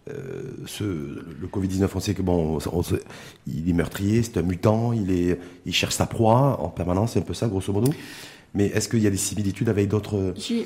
[0.08, 3.02] euh, ce, le Covid-19, on sait que bon, on- on sait-
[3.46, 7.18] il est meurtrier, c'est un mutant, il, est, il cherche sa proie en permanence, c'est
[7.20, 7.92] un peu ça, grosso modo.
[8.54, 10.64] Mais est-ce qu'il y a des similitudes avec d'autres J'ai-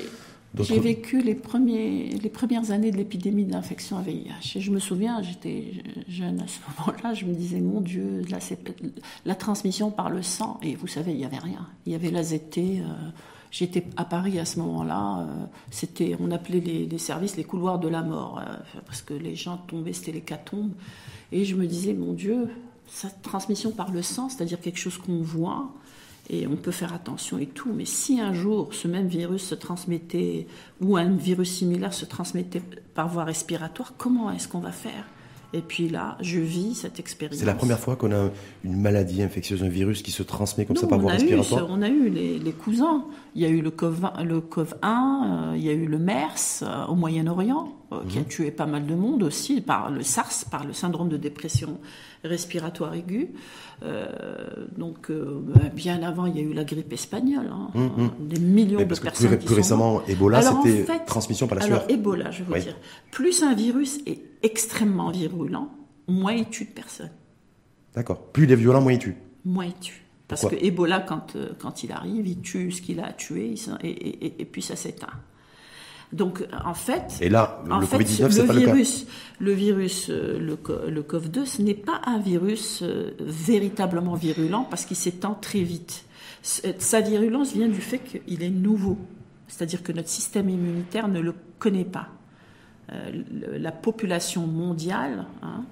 [0.79, 4.57] vécu les, premiers, les premières années de l'épidémie d'infection à VIH.
[4.57, 5.73] Et je me souviens, j'étais
[6.09, 8.59] jeune à ce moment-là, je me disais, mon Dieu, là, c'est
[9.25, 10.59] la transmission par le sang.
[10.61, 11.67] Et vous savez, il n'y avait rien.
[11.85, 12.57] Il y avait l'AZT.
[12.57, 12.83] Euh,
[13.51, 15.19] j'étais à Paris à ce moment-là.
[15.19, 19.35] Euh, c'était, on appelait les, services les couloirs de la mort, euh, parce que les
[19.35, 20.71] gens tombaient, c'était l'hécatombe.
[21.31, 22.49] Et je me disais, mon Dieu,
[22.87, 25.71] cette transmission par le sang, c'est-à-dire quelque chose qu'on voit,
[26.29, 29.55] et on peut faire attention et tout, mais si un jour ce même virus se
[29.55, 30.47] transmettait,
[30.79, 32.61] ou un virus similaire se transmettait
[32.93, 35.05] par voie respiratoire, comment est-ce qu'on va faire?
[35.53, 37.37] Et puis là, je vis cette expérience.
[37.37, 38.29] C'est la première fois qu'on a
[38.63, 41.89] une maladie infectieuse, un virus qui se transmet comme ça par voie respiratoire On a
[41.89, 43.03] eu les, cousins.
[43.35, 45.97] Il y a eu le COV, le COV 1, euh, il y a eu le
[45.97, 48.27] MERS euh, au Moyen-Orient, euh, qui a mhm.
[48.27, 51.79] tué pas mal de monde aussi, par le SARS, par le syndrome de dépression
[52.23, 53.29] respiratoire aiguë.
[54.77, 57.49] donc, bah, bien avant, il y a eu la grippe espagnole.
[57.51, 57.71] Hein.
[57.73, 58.11] Mhm.
[58.21, 59.29] Des millions de personnes.
[59.29, 61.77] Plus, plus récemment, Ebola, c'était transmission par la sueur.
[61.79, 62.77] Alors, Ebola, je veux dire.
[63.11, 65.69] Plus un virus est extrêmement virulent,
[66.07, 67.11] moins il tue de personnes.
[67.95, 68.31] D'accord.
[68.31, 69.15] Plus il est violent, moins il tue.
[69.45, 70.05] Moins il tue.
[70.27, 74.45] Parce que Ebola, quand, euh, quand il arrive, il tue ce qu'il a tué et,
[74.45, 75.07] puis ça s'éteint.
[76.13, 79.07] Donc, en fait, et là, le Covid-19, c'est pas virus,
[79.39, 80.57] le virus, euh, le,
[80.89, 86.05] le COV2, ce n'est pas un virus euh, véritablement virulent parce qu'il s'étend très vite.
[86.41, 88.97] Sa virulence vient du fait qu'il est nouveau.
[89.47, 92.07] C'est-à-dire que notre système immunitaire ne le connaît pas.
[92.93, 93.23] Euh,
[93.57, 95.63] la population mondiale, hein,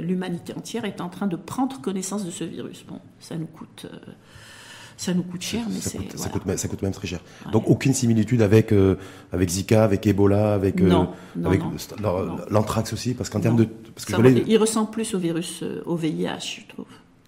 [0.00, 2.84] l'humanité entière est en train de prendre connaissance de ce virus.
[2.88, 3.96] Bon, ça nous coûte, euh,
[4.96, 7.20] ça nous coûte cher, mais ça, coûte, ça, coûte, ça coûte même très cher.
[7.52, 8.96] Donc aucune similitude avec euh,
[9.32, 10.80] avec Zika, avec Ebola, avec
[11.44, 11.60] avec
[12.50, 16.64] l'anthrax aussi, parce qu'en termes de, parce que il ressemble plus au virus, au VIH,
[16.66, 16.86] je trouve.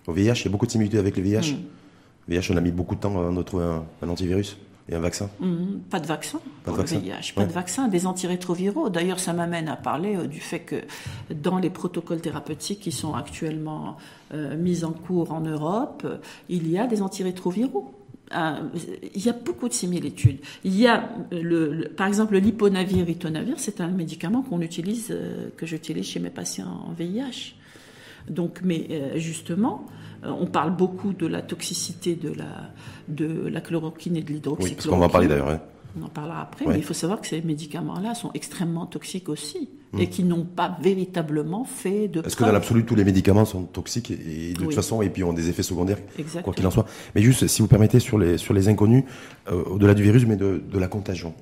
[0.08, 1.52] Au VIH, il y a beaucoup de similitudes avec le VIH.
[1.52, 2.32] Mm.
[2.32, 3.64] VIH, on a mis beaucoup de temps à trouver
[4.02, 4.56] un antivirus.
[4.88, 5.28] Et un vaccin?
[5.40, 5.80] Mhm.
[5.90, 6.98] Pas de vaccin pas de vaccin.
[6.98, 8.88] VIH, pas de vaccin, des antirétroviraux.
[8.88, 10.76] D'ailleurs, ça m'amène à parler euh, du fait que
[11.32, 13.96] dans les protocoles thérapeutiques qui sont actuellement
[14.32, 16.18] euh, mis en cours en Europe, euh,
[16.48, 17.92] il y a des antirétroviraux.
[18.32, 20.38] il y a beaucoup de similitudes.
[20.64, 25.16] Il y a, le, par exemple, le liponavir, ritonavir, c'est un médicament qu'on utilise,
[25.56, 27.54] que j'utilise chez mes patients en VIH.
[28.28, 29.86] Donc, mais justement,
[30.24, 32.70] euh, on parle beaucoup de la toxicité de la,
[33.08, 34.68] de la chloroquine et de l'hydroxychloroquine.
[34.68, 35.60] Oui, parce qu'on va en parler d'ailleurs.
[35.98, 39.70] On en parlera après, mais il faut savoir que ces médicaments-là sont extrêmement toxiques aussi
[39.92, 40.00] hmm.
[40.00, 42.20] et qui n'ont pas véritablement fait de.
[42.20, 45.24] Est-ce que dans l'absolu tous les médicaments sont toxiques et, de toute façon et puis
[45.24, 45.98] ont des effets secondaires,
[46.42, 46.84] quoi qu'il en soit?
[47.14, 49.04] Mais juste, si vous permettez, sur les sur les inconnus,
[49.50, 51.32] euh, au-delà du virus, mais de, de la contagion.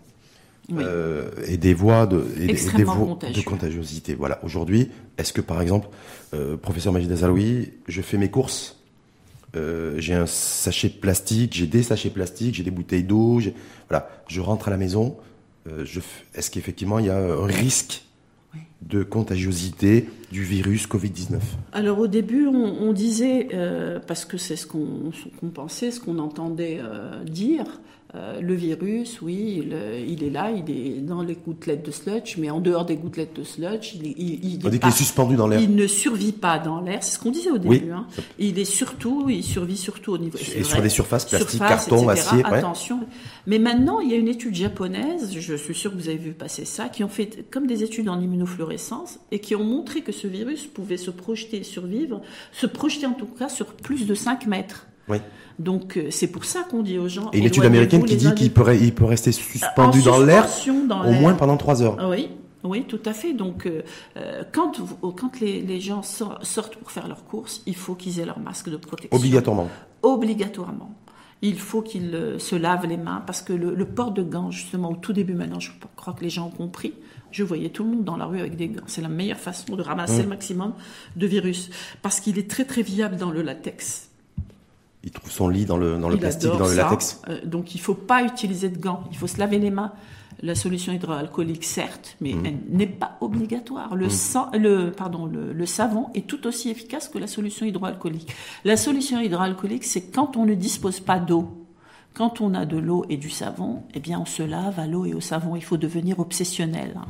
[0.72, 4.14] Euh, et des voies de, et des voies de contagiosité.
[4.14, 4.40] Voilà.
[4.44, 5.88] Aujourd'hui, est-ce que par exemple,
[6.32, 8.80] euh, professeur Magid Azaloui, je fais mes courses,
[9.56, 13.40] euh, j'ai un sachet plastique, j'ai des sachets plastiques, j'ai des bouteilles d'eau,
[13.90, 15.16] voilà, je rentre à la maison.
[16.34, 18.02] Est-ce qu'effectivement il y a un risque
[18.82, 21.38] de contagiosité du virus Covid-19
[21.72, 25.10] Alors au début, on, disait, euh, parce que c'est ce qu'on
[25.54, 26.80] pensait, ce qu'on entendait
[27.24, 27.64] dire,
[28.16, 32.48] euh, le virus, oui, il, est là, il est dans les gouttelettes de sludge, mais
[32.48, 35.60] en dehors des gouttelettes de sludge, il, il, On dit qu'il est suspendu dans l'air.
[35.60, 37.90] Il ne survit pas dans l'air, c'est ce qu'on disait au début.
[37.90, 38.06] Hein.
[38.38, 40.38] Il est surtout, il survit surtout au niveau.
[40.38, 42.44] Et sur des surfaces plastiques, carton, acier.
[42.44, 43.00] Attention.
[43.48, 46.32] Mais maintenant, il y a une étude japonaise, je suis sûr que vous avez vu
[46.32, 50.12] passer ça, qui ont fait comme des études en immunofluorescence et qui ont montré que
[50.12, 52.20] ce virus pouvait se projeter, survivre,
[52.52, 54.86] se projeter en tout cas sur plus de 5 mètres.
[55.08, 55.18] Oui.
[55.58, 57.30] Donc euh, c'est pour ça qu'on dit aux gens.
[57.32, 60.46] Et une étude américaine qui dit qu'il peut, il peut rester suspendu dans l'air
[61.06, 61.96] au moins pendant trois heures.
[62.10, 62.30] Oui,
[62.64, 63.32] oui, tout à fait.
[63.34, 63.82] Donc, euh,
[64.16, 64.80] euh, quand,
[65.16, 68.68] quand les, les, gens sortent pour faire leurs courses, il faut qu'ils aient leur masque
[68.68, 69.16] de protection.
[69.16, 69.68] Obligatoirement.
[70.02, 70.94] Obligatoirement.
[71.42, 74.92] Il faut qu'ils se lavent les mains parce que le, le, port de gants, justement,
[74.92, 76.94] au tout début, maintenant, je crois que les gens ont compris.
[77.32, 78.84] Je voyais tout le monde dans la rue avec des gants.
[78.86, 80.22] C'est la meilleure façon de ramasser mmh.
[80.22, 80.72] le maximum
[81.16, 81.68] de virus
[82.00, 84.08] parce qu'il est très très viable dans le latex
[85.04, 87.20] il trouve son lit dans le, dans le plastique, dans le latex.
[87.28, 89.92] Euh, donc il ne faut pas utiliser de gants, il faut se laver les mains.
[90.42, 92.46] La solution hydroalcoolique, certes, mais mmh.
[92.46, 93.94] elle n'est pas obligatoire.
[93.94, 94.58] Le, mmh.
[94.58, 98.34] le, pardon, le, savon est tout aussi efficace que la solution hydroalcoolique.
[98.64, 101.66] La solution hydroalcoolique, c'est quand on ne dispose pas d'eau.
[102.14, 105.06] Quand on a de l'eau et du savon, eh bien, on se lave à l'eau
[105.06, 105.56] et au savon.
[105.56, 106.94] Il faut devenir obsessionnel.
[106.96, 107.06] Hein.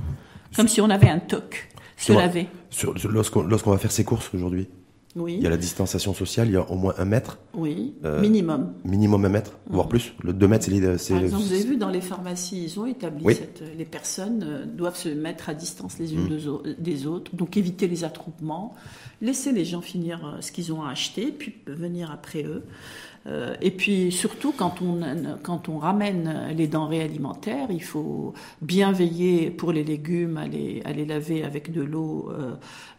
[0.54, 1.70] Comme si on avait un toc.
[1.96, 2.48] Se laver.
[3.08, 4.68] Lorsqu'on va faire ses courses aujourd'hui,
[5.16, 7.38] il y a la distanciation sociale, il y a au moins un mètre.
[7.54, 8.74] Oui, euh, minimum.
[8.84, 10.12] Minimum un mètre, voire plus.
[10.22, 10.86] Le 2 mètres, c'est l'idée.
[10.86, 14.64] Par exemple, vous avez vu dans les pharmacies, ils ont établi cette, les personnes euh,
[14.66, 16.74] doivent se mettre à distance les unes mm.
[16.78, 18.74] des autres, donc éviter les attroupements,
[19.22, 22.64] laisser les gens finir euh, ce qu'ils ont acheté, puis venir après eux.
[23.26, 25.00] Euh, et puis surtout, quand on,
[25.42, 30.82] quand on ramène les denrées alimentaires, il faut bien veiller pour les légumes à les,
[30.84, 32.54] à les laver avec de l'eau, euh,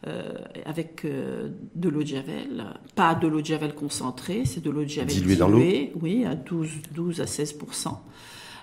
[0.07, 0.33] euh,
[0.65, 2.65] avec de l'eau de javel.
[2.95, 5.61] Pas de l'eau de javel concentrée, c'est de l'eau de javel diluée, dans l'eau.
[6.01, 7.57] Oui, à 12, 12 à 16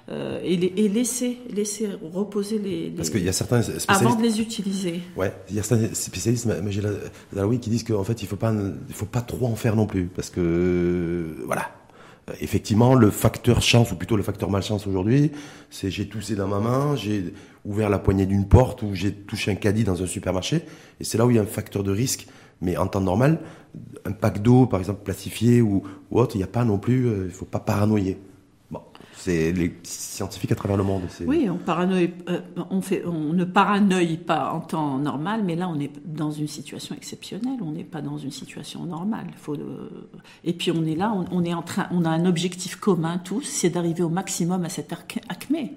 [0.08, 3.88] euh, et, et, laisser, laisser reposer les, Parce qu'il y a certains spécialistes...
[3.88, 5.00] Avant de les utiliser.
[5.16, 6.82] Ouais, il y a certains spécialistes, mais j'ai
[7.36, 8.52] oui, qui disent qu'en fait, il faut pas,
[8.88, 11.70] il faut pas trop en faire non plus, parce que voilà.
[12.40, 15.32] Effectivement, le facteur chance, ou plutôt le facteur malchance aujourd'hui,
[15.70, 17.34] c'est j'ai toussé dans ma main, j'ai
[17.64, 20.62] ouvert la poignée d'une porte, ou j'ai touché un caddie dans un supermarché,
[21.00, 22.26] et c'est là où il y a un facteur de risque.
[22.60, 23.40] Mais en temps normal,
[24.04, 27.08] un pack d'eau, par exemple, plastifié ou, ou autre, il n'y a pas non plus,
[27.08, 28.18] euh, il faut pas paranoïer.
[29.14, 31.02] C'est les scientifiques à travers le monde.
[31.26, 35.78] Oui, on, euh, on, fait, on ne paranoïe pas en temps normal, mais là, on
[35.78, 37.58] est dans une situation exceptionnelle.
[37.62, 39.26] On n'est pas dans une situation normale.
[39.36, 39.56] Faut,
[40.42, 43.42] et puis, on est là, on, est en train, on a un objectif commun tous,
[43.42, 44.92] c'est d'arriver au maximum à cette
[45.28, 45.74] acmé.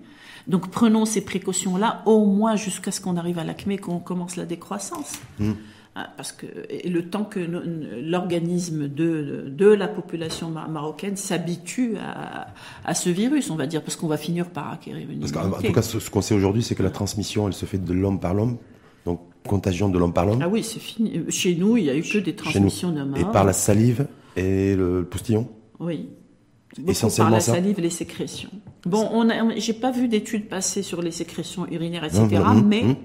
[0.48, 4.46] Donc, prenons ces précautions-là, au moins jusqu'à ce qu'on arrive à l'acmé, qu'on commence la
[4.46, 5.20] décroissance.
[5.40, 5.54] Hmm.
[5.98, 6.46] Ah, parce que
[6.86, 12.48] le temps que l'organisme de, de, la population marocaine s'habitue à,
[12.84, 15.52] à, ce virus, on va dire, parce qu'on va finir par acquérir une parce En
[15.52, 18.20] tout cas, ce, qu'on sait aujourd'hui, c'est que la transmission, elle se fait de l'homme
[18.20, 18.58] par l'homme,
[19.06, 20.42] donc contagion de l'homme par l'homme.
[20.42, 21.22] Ah oui, c'est fini.
[21.30, 24.06] Chez nous, il y a eu que des transmissions d'homme Et par la salive
[24.36, 25.48] et le postillon
[25.80, 26.10] Oui.
[26.86, 28.50] Essentiellement par la salive, les sécrétions.
[28.86, 32.28] Bon, on j'ai pas vu d'études passer sur les sécrétions urinaires, etc.
[32.66, 32.98] mais.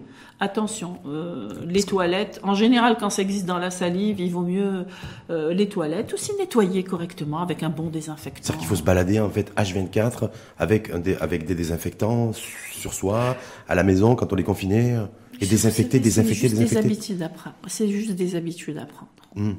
[0.42, 4.86] Attention, euh, les toilettes, en général quand ça existe dans la salive, il vaut mieux
[5.28, 8.40] euh, les toilettes aussi nettoyer correctement avec un bon désinfectant.
[8.42, 12.94] C'est-à-dire qu'il faut se balader en fait H24 avec, un des, avec des désinfectants sur
[12.94, 13.36] soi,
[13.68, 14.98] à la maison quand on est confiné,
[15.42, 16.74] et désinfecter, désinfecter, désinfecter.
[16.74, 17.56] Des habitudes à prendre.
[17.66, 19.10] C'est juste des habitudes à prendre.
[19.34, 19.54] Hmm.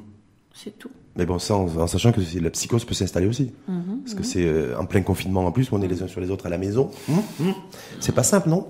[0.52, 0.90] C'est tout.
[1.16, 3.52] Mais bon, ça, en, sachant que la psychose peut s'installer aussi.
[3.68, 4.24] Mhm, Parce que mhm.
[4.24, 6.46] c'est euh, en plein confinement en plus, où on est les uns sur les autres
[6.46, 6.90] à la maison.
[7.08, 7.50] Hmm,
[8.00, 8.68] c'est pas simple, non?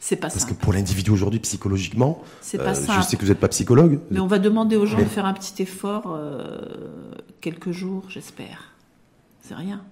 [0.00, 3.28] C'est pas Parce que pour l'individu aujourd'hui, psychologiquement, c'est pas euh, je sais que vous
[3.28, 4.00] n'êtes pas psychologue.
[4.10, 6.60] Mais on va demander aux gens de faire un petit effort, euh,
[7.40, 8.74] quelques jours, j'espère.
[9.42, 9.82] C'est rien.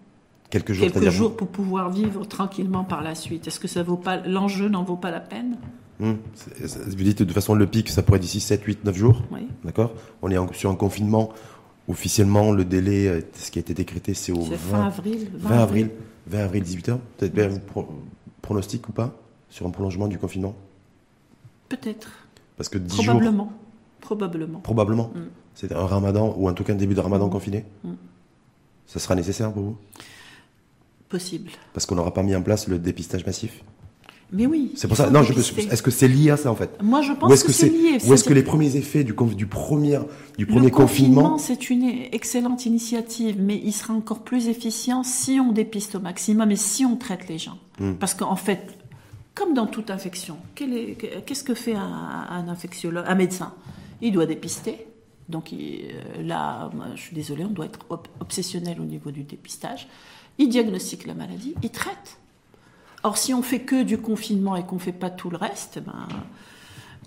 [0.51, 3.49] Quelques jours, quelques jours pour pouvoir vivre tranquillement par la suite.
[3.49, 5.57] Est-ce que ça vaut pas l'enjeu n'en vaut pas la peine?
[5.99, 6.15] Hmm.
[6.61, 9.23] Vous dites de toute façon le pic, ça pourrait être d'ici 7, 8, 9 jours.
[9.33, 9.49] Oui.
[9.65, 9.93] D'accord?
[10.23, 11.33] On est sur un confinement.
[11.89, 15.31] Officiellement, le délai, euh, ce qui a été décrété, c'est au 20 avril.
[15.35, 15.91] 20, avril.
[16.27, 16.99] 20 avril, 18h.
[17.17, 17.61] Peut-être bien vous
[18.43, 19.15] pronostic ou pas
[19.51, 20.55] sur un prolongement du confinement?
[21.69, 22.11] Peut-être.
[22.57, 23.45] Parce que 10 Probablement.
[23.45, 23.53] jours.
[24.01, 24.61] Probablement.
[24.61, 25.11] Probablement.
[25.15, 25.21] Mm.
[25.55, 27.31] C'est un ramadan, ou en tout cas un début de ramadan mm.
[27.31, 27.65] confiné?
[27.85, 27.93] Mm.
[28.87, 29.77] Ça sera nécessaire pour vous?
[31.09, 31.51] Possible.
[31.73, 33.63] Parce qu'on n'aura pas mis en place le dépistage massif?
[34.33, 34.73] Mais oui.
[34.75, 35.09] C'est pour ça.
[35.11, 37.69] Non, je Est-ce que c'est lié à ça en fait Moi, je pense que, c'est
[37.69, 37.99] lié.
[38.07, 40.01] Ou est-ce que les premiers effets du, du premier,
[40.37, 45.39] du premier le confinement, c'est une excellente initiative, mais il sera encore plus efficient si
[45.41, 47.59] on dépiste au maximum et si on traite les gens.
[48.01, 48.77] Parce qu'en fait,
[49.35, 53.53] comme dans toute infection, qu'est-ce que fait un, infectiologue, un médecin?
[54.01, 54.87] Il doit dépister.
[55.29, 57.81] Donc euh, là, je suis désolée, on doit être
[58.21, 59.89] obsessionnel au niveau du dépistage.
[60.39, 62.19] Il diagnostique la maladie, il traite.
[63.07, 66.09] Or, si on fait que du confinement et qu'on fait pas tout le reste, ben,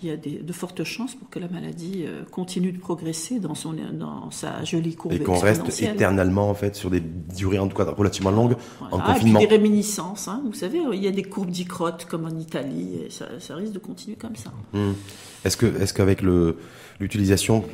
[0.02, 3.54] il y a de fortes chances pour que la maladie euh, continue de progresser dans,
[3.54, 7.68] son, dans sa jolie courbe Et qu'on reste éternellement, en fait, sur des durées, en
[7.68, 9.42] tout cas, relativement longues, en confinement.
[9.42, 10.42] Et puis des réminiscences, hein.
[10.46, 13.80] vous savez, il y a des courbes d'icrotte, comme en Italie, et ça, risque de
[13.80, 14.54] continuer comme ça.
[14.74, 14.96] Hum.
[15.44, 17.66] Est-ce que, est-ce qu'avec l'utilisation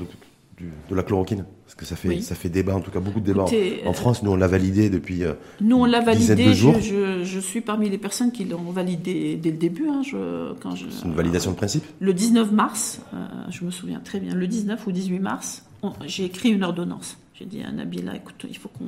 [0.60, 3.26] de la chloroquine Parce que ça fait, ça fait débat, en tout cas beaucoup de
[3.26, 3.46] débats.
[3.86, 5.24] en, France, nous, on l'a validé depuis.
[5.24, 6.54] Euh, nous, on l'a validé.
[6.54, 9.88] Je, je, suis parmi les personnes qui l'ont validé dès le début.
[9.90, 14.36] Hein, C'est une validation de principe Le 19 mars, euh, je me souviens très bien,
[14.36, 15.66] le 19 ou 18 mars,
[16.06, 17.18] j'ai écrit une ordonnance.
[17.38, 18.86] J'ai dit à Nabila, écoute, il faut qu'on,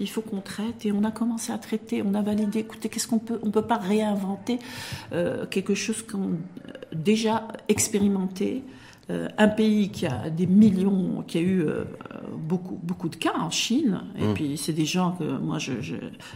[0.00, 0.84] il faut qu'on traite.
[0.86, 2.60] Et on a commencé à traiter, on a validé.
[2.60, 4.58] Écoutez, qu'est-ce qu'on peut, on peut pas réinventer
[5.12, 6.30] euh, quelque chose qu'on
[6.92, 8.64] déjà expérimenté.
[9.08, 11.84] Euh, un pays qui a des millions, qui a eu euh,
[12.36, 14.34] beaucoup, beaucoup de cas en Chine, et mm.
[14.34, 15.74] puis c'est des gens que moi je,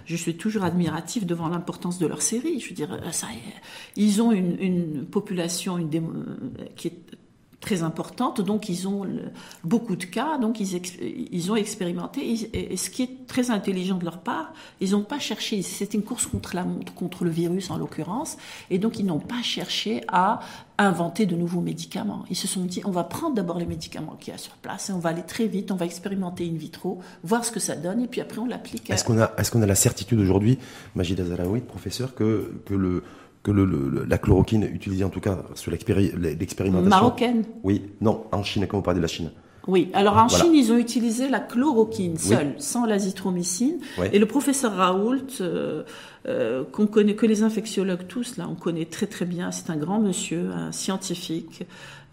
[0.04, 2.61] je, suis toujours admiratif devant l'importance de leur série.
[2.61, 3.26] Je veux dire, ça,
[3.96, 5.90] ils ont une, une population une
[6.76, 7.16] qui est
[7.61, 9.07] très importante, donc ils ont
[9.64, 14.18] beaucoup de cas, donc ils, ont expérimenté, et, ce qui est très intelligent de leur
[14.18, 17.77] part, ils n'ont pas cherché, c'était une course contre la montre, contre le virus en
[17.77, 18.38] l'occurrence,
[18.70, 20.40] et donc ils n'ont pas cherché à
[20.79, 22.25] inventer de nouveaux médicaments.
[22.31, 24.88] Ils se sont dit, on va prendre d'abord les médicaments qu'il y a sur place,
[24.88, 27.77] et on va aller très vite, on va expérimenter in vitro, voir ce que ça
[27.77, 28.88] donne, et puis après on l'applique.
[28.88, 30.59] Est-ce qu'on a, est qu'on a la certitude aujourd'hui,
[30.94, 33.03] Majid Azaraoui, professeur, que, que le
[33.42, 36.88] que le, la chloroquine utilisée en tout cas sur l'expérimentation.
[36.88, 39.31] Marocaine Oui, non, en Chine, quand vous parlez de la Chine.
[39.66, 43.79] Oui, alors en Chine, ils ont utilisé la chloroquine seule, sans l'azithromycine.
[44.12, 45.85] Et le professeur Raoult, euh,
[46.26, 49.76] euh, qu'on connaît, que les infectiologues tous, là, on connaît très très bien, c'est un
[49.76, 51.64] grand monsieur, un scientifique,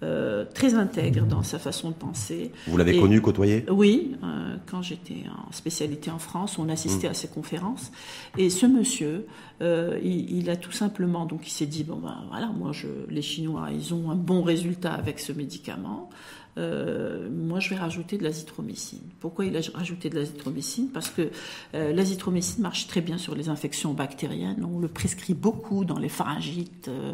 [0.04, 2.52] euh, très intègre dans sa façon de penser.
[2.68, 3.66] Vous l'avez connu, côtoyé?
[3.68, 7.12] Oui, euh, quand j'étais en spécialité en France, on assistait mmh.
[7.12, 7.92] à ses conférences.
[8.38, 9.26] Et ce monsieur,
[9.62, 13.22] euh, il, a tout simplement, donc il s'est dit, bon ben voilà, moi je, les
[13.22, 16.10] Chinois, ils ont un bon résultat avec ce médicament.
[16.58, 19.02] Euh, moi je vais rajouter de l'azithromycine.
[19.20, 20.90] Pourquoi il a rajouté de l'azithromycine?
[20.90, 21.30] Parce que
[21.76, 24.66] euh, l'azithromycine marche très bien sur les infections bactériennes.
[24.66, 26.90] On le prescrit beaucoup dans les pharyngites.
[26.90, 27.14] Euh,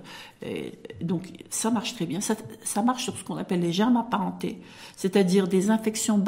[1.02, 2.22] donc ça marche très bien.
[2.22, 4.60] Ça, ça marche sur ce qu'on appelle les germes apparentés,
[4.96, 6.24] c'est-à-dire des infections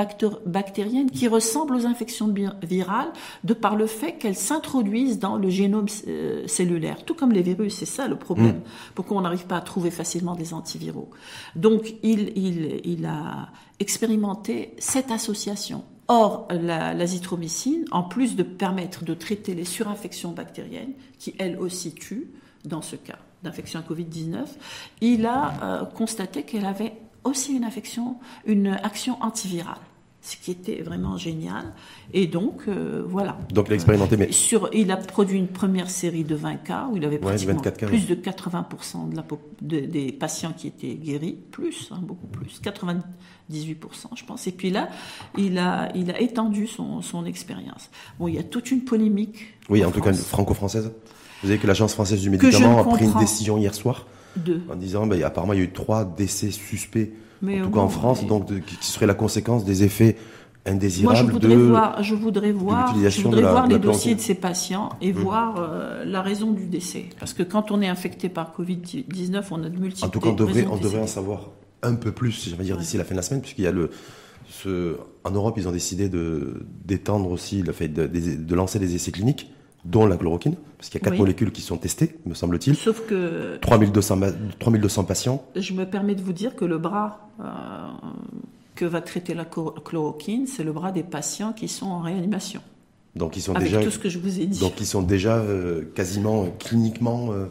[0.46, 3.12] bactériennes qui ressemblent aux infections virales
[3.44, 7.76] de par le fait qu'elles s'introduisent dans le génome euh, cellulaire, tout comme les virus.
[7.76, 8.58] C'est ça le problème.
[8.58, 8.94] Mmh.
[8.96, 11.10] Pourquoi on n'arrive pas à trouver facilement des antiviraux
[11.56, 13.50] Donc il, il, il a
[13.80, 15.84] expérimenté cette association.
[16.08, 22.30] Or, l'azithromycine, en plus de permettre de traiter les surinfections bactériennes, qui elles aussi tuent,
[22.64, 24.46] dans ce cas d'infection à Covid-19,
[25.02, 26.94] il a euh, constaté qu'elle avait
[27.24, 29.78] aussi une infection, une action antivirale
[30.26, 31.66] ce qui était vraiment génial.
[32.12, 33.38] Et donc, euh, voilà.
[33.54, 34.32] Donc, il a expérimenté, mais...
[34.32, 38.08] Sur, il a produit une première série de 20 cas, où il avait pratiquement plus
[38.08, 43.04] de 80% de la, des patients qui étaient guéris, plus, hein, beaucoup plus, 98%,
[44.16, 44.48] je pense.
[44.48, 44.90] Et puis là,
[45.38, 47.92] il a, il a étendu son, son expérience.
[48.20, 49.54] Bon, il y a toute une polémique.
[49.70, 50.92] Oui, en, tout cas, franco-française.
[51.44, 54.08] Vous savez que l'Agence française du médicament a pris une décision hier soir,
[54.72, 57.12] en disant, ben, apparemment, il y a eu trois décès suspects
[57.44, 60.18] en tout cas en France, donc qui serait la conséquence des effets
[60.66, 64.36] indésirables Moi, je voudrais voir, je voudrais voir, je voudrais voir les dossiers de ces
[64.36, 65.18] patients et mmh.
[65.18, 67.06] voir euh, la raison du décès.
[67.20, 70.06] Parce que quand on est infecté par Covid-19, on a de multiples.
[70.06, 71.52] En tout cas, on devrait, on devrait en savoir
[71.84, 73.72] un peu plus, je vais dire, d'ici la fin de la semaine, puisqu'il y a
[73.72, 73.90] le.
[74.48, 78.94] Ce, en Europe, ils ont décidé de d'étendre aussi le fait de, de, lancer des
[78.94, 79.52] essais cliniques,
[79.86, 82.76] dont la chloroquine, parce qu'il y a quatre molécules qui sont testées, me semble-t-il.
[82.76, 84.20] Sauf que 3200,
[84.60, 85.46] 3200 patients.
[85.56, 87.44] Je me permets de vous dire que le bras euh,
[88.76, 92.62] que va traiter la chloroquine, c'est le bras des patients qui sont en réanimation.
[93.16, 94.60] Donc ils sont Avec déjà tout ce que je vous ai dit.
[94.60, 97.46] Donc ils sont déjà euh, quasiment cliniquement euh,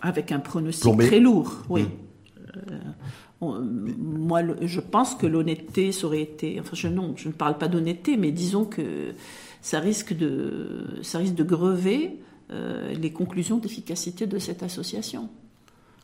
[0.00, 1.88] avec un pronostic très lourd, oui.
[3.40, 3.48] Mmh.
[3.98, 6.60] moi, je pense que l'honnêteté ça aurait été.
[6.60, 9.14] Enfin, je, non, je ne parle pas d'honnêteté, mais disons que
[9.66, 15.28] ça risque de, ça risque de grever les conclusions d'efficacité de cette association.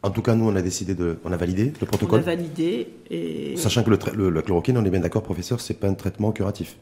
[0.03, 2.19] En tout cas, nous, on a décidé de, on a validé le protocole.
[2.19, 3.57] On a validé et...
[3.57, 6.77] Sachant que le, la chloroquine, on est bien d'accord, professeur, c'est pas un traitement curatif.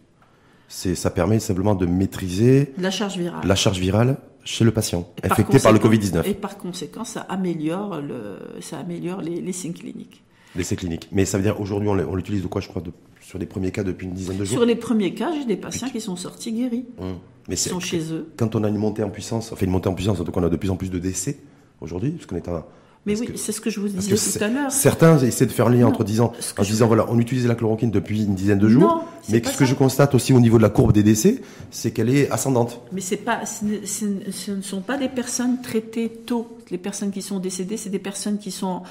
[0.68, 3.46] C'est, ça permet simplement de maîtriser la charge virale.
[3.46, 6.26] La charge virale chez le patient infecté par, le Covid-19.
[6.26, 10.22] Et par conséquent, ça améliore le, ça améliore les, les signes cliniques.
[10.56, 11.08] Les signes cliniques.
[11.12, 12.90] Mais ça veut dire aujourd'hui, on l'utilise de quoi, je crois, de,
[13.30, 14.58] sur les premiers cas depuis une dizaine de jours.
[14.58, 16.86] Sur les premiers cas, j'ai des patients qui sont sortis guéris.
[16.98, 17.14] Hum.
[17.48, 18.28] Mais ils sont chez eux.
[18.36, 20.48] Quand on a une montée en puissance, enfin une montée en puissance, donc on a
[20.48, 21.38] de plus en plus de décès
[21.80, 22.64] aujourd'hui, parce qu'on est un
[23.06, 24.70] mais oui, c'est ce que je vous disais tout à l'heure.
[24.70, 27.90] Certains essaient de faire un lien entre disant, en disant voilà, on utilisait la chloroquine
[27.90, 30.68] depuis une dizaine de jours, mais ce que je constate aussi au niveau de la
[30.68, 32.82] courbe des décès, c'est qu'elle est ascendante.
[32.92, 36.58] Mais c'est pas, ce ne sont pas des personnes traitées tôt.
[36.70, 38.82] Les personnes qui sont décédées, c'est des personnes qui sont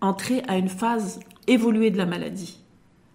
[0.00, 2.61] entrées à une phase évoluée de la maladie.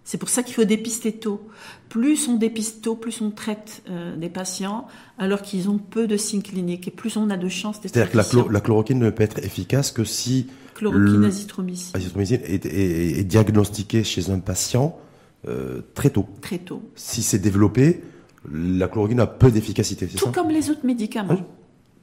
[0.08, 1.42] C'est pour ça qu'il faut dépister tôt.
[1.90, 4.88] Plus on dépiste tôt, plus on traite euh, des patients
[5.18, 8.30] alors qu'ils ont peu de signes cliniques et plus on a de chances d'être C'est-à-dire
[8.30, 14.06] que la, chloroquine ne peut être efficace que si chloroquine azithromycine, azithromycine est, est, diagnostiquée
[14.06, 14.98] chez un patient
[15.46, 16.26] euh, très tôt.
[16.40, 16.82] Très tôt.
[16.96, 18.02] Si c'est développé,
[18.50, 20.08] la chloroquine a peu d'efficacité.
[20.08, 21.46] Tout comme les autres médicaments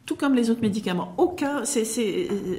[0.07, 1.15] tout comme les autres médicaments.
[1.17, 1.85] Aucun, c'est,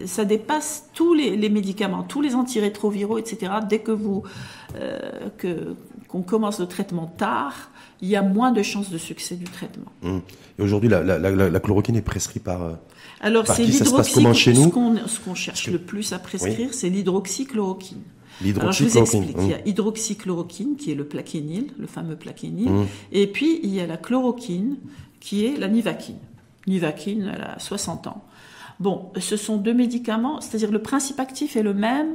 [0.06, 3.52] ça dépasse tous les, médicaments, tous les antirétroviraux, etc.
[3.70, 4.24] Dès que vous,
[4.76, 5.00] euh,
[5.38, 5.76] que,
[6.08, 7.70] qu'on commence le traitement tard,
[8.02, 9.92] il y a moins de chances de succès du traitement.
[10.04, 10.22] Hum.
[10.58, 12.64] Et aujourd'hui, la, la, la, chloroquine est prescrite par.
[12.64, 12.74] Euh,
[13.22, 14.56] Alors, c'est l'hydroxychloroquine.
[14.56, 18.02] Ce qu'on, ce qu'on cherche le plus à prescrire, c'est l'hydroxychloroquine.
[18.60, 19.36] Alors, je vous explique.
[19.40, 19.62] Il y a hum.
[19.66, 22.70] hydroxychloroquine, qui est le plaquenil, le fameux plaquenil.
[22.70, 22.88] Hum.
[23.12, 24.78] Et puis, il y a la chloroquine,
[25.20, 26.18] qui est la nivaquine.
[26.68, 28.24] Nivaquine, elle a 60 ans.
[28.80, 32.14] Bon, ce sont deux médicaments, c'est-à-dire le principe actif est le même,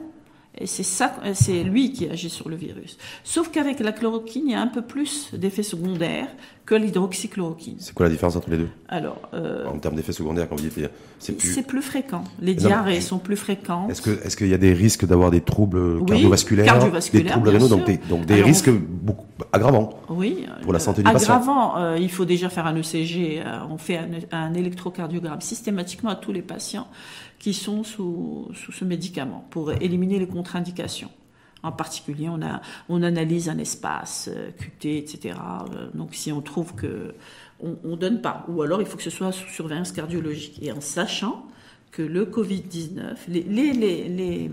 [0.59, 2.99] et c'est ça, c'est lui qui agit sur le virus.
[3.23, 6.29] Sauf qu'avec la chloroquine, il y a un peu plus d'effets secondaires
[6.67, 7.77] que l'hydroxychloroquine.
[7.79, 8.69] C'est quoi la différence entre les deux?
[8.89, 11.83] Alors, euh, en termes d'effets secondaires, quand vous dites, c'est plus...
[11.83, 12.25] Fréquent.
[12.41, 13.91] Les diarrhées sont plus fréquentes.
[13.91, 16.79] Est-ce que, est-ce qu'il y a des risques d'avoir des troubles cardiovasculaires,
[17.13, 21.11] des troubles rénaux, donc des, donc des risques beaucoup aggravants oui, pour la santé du
[21.11, 23.41] patient Aggravant, euh, il faut déjà faire un ECG.
[23.45, 26.87] Euh, on fait un, un électrocardiogramme systématiquement à tous les patients
[27.41, 31.11] qui sont sous, sous ce médicament pour éliminer les contre-indications.
[31.63, 35.35] En particulier, on, a, on analyse un espace, euh, QT, etc.
[35.75, 37.15] Euh, donc si on trouve que
[37.63, 40.73] on, on donne pas, ou alors il faut que ce soit sous surveillance cardiologique, et
[40.73, 41.45] en sachant
[41.91, 44.51] que le Covid-19, les, les, les,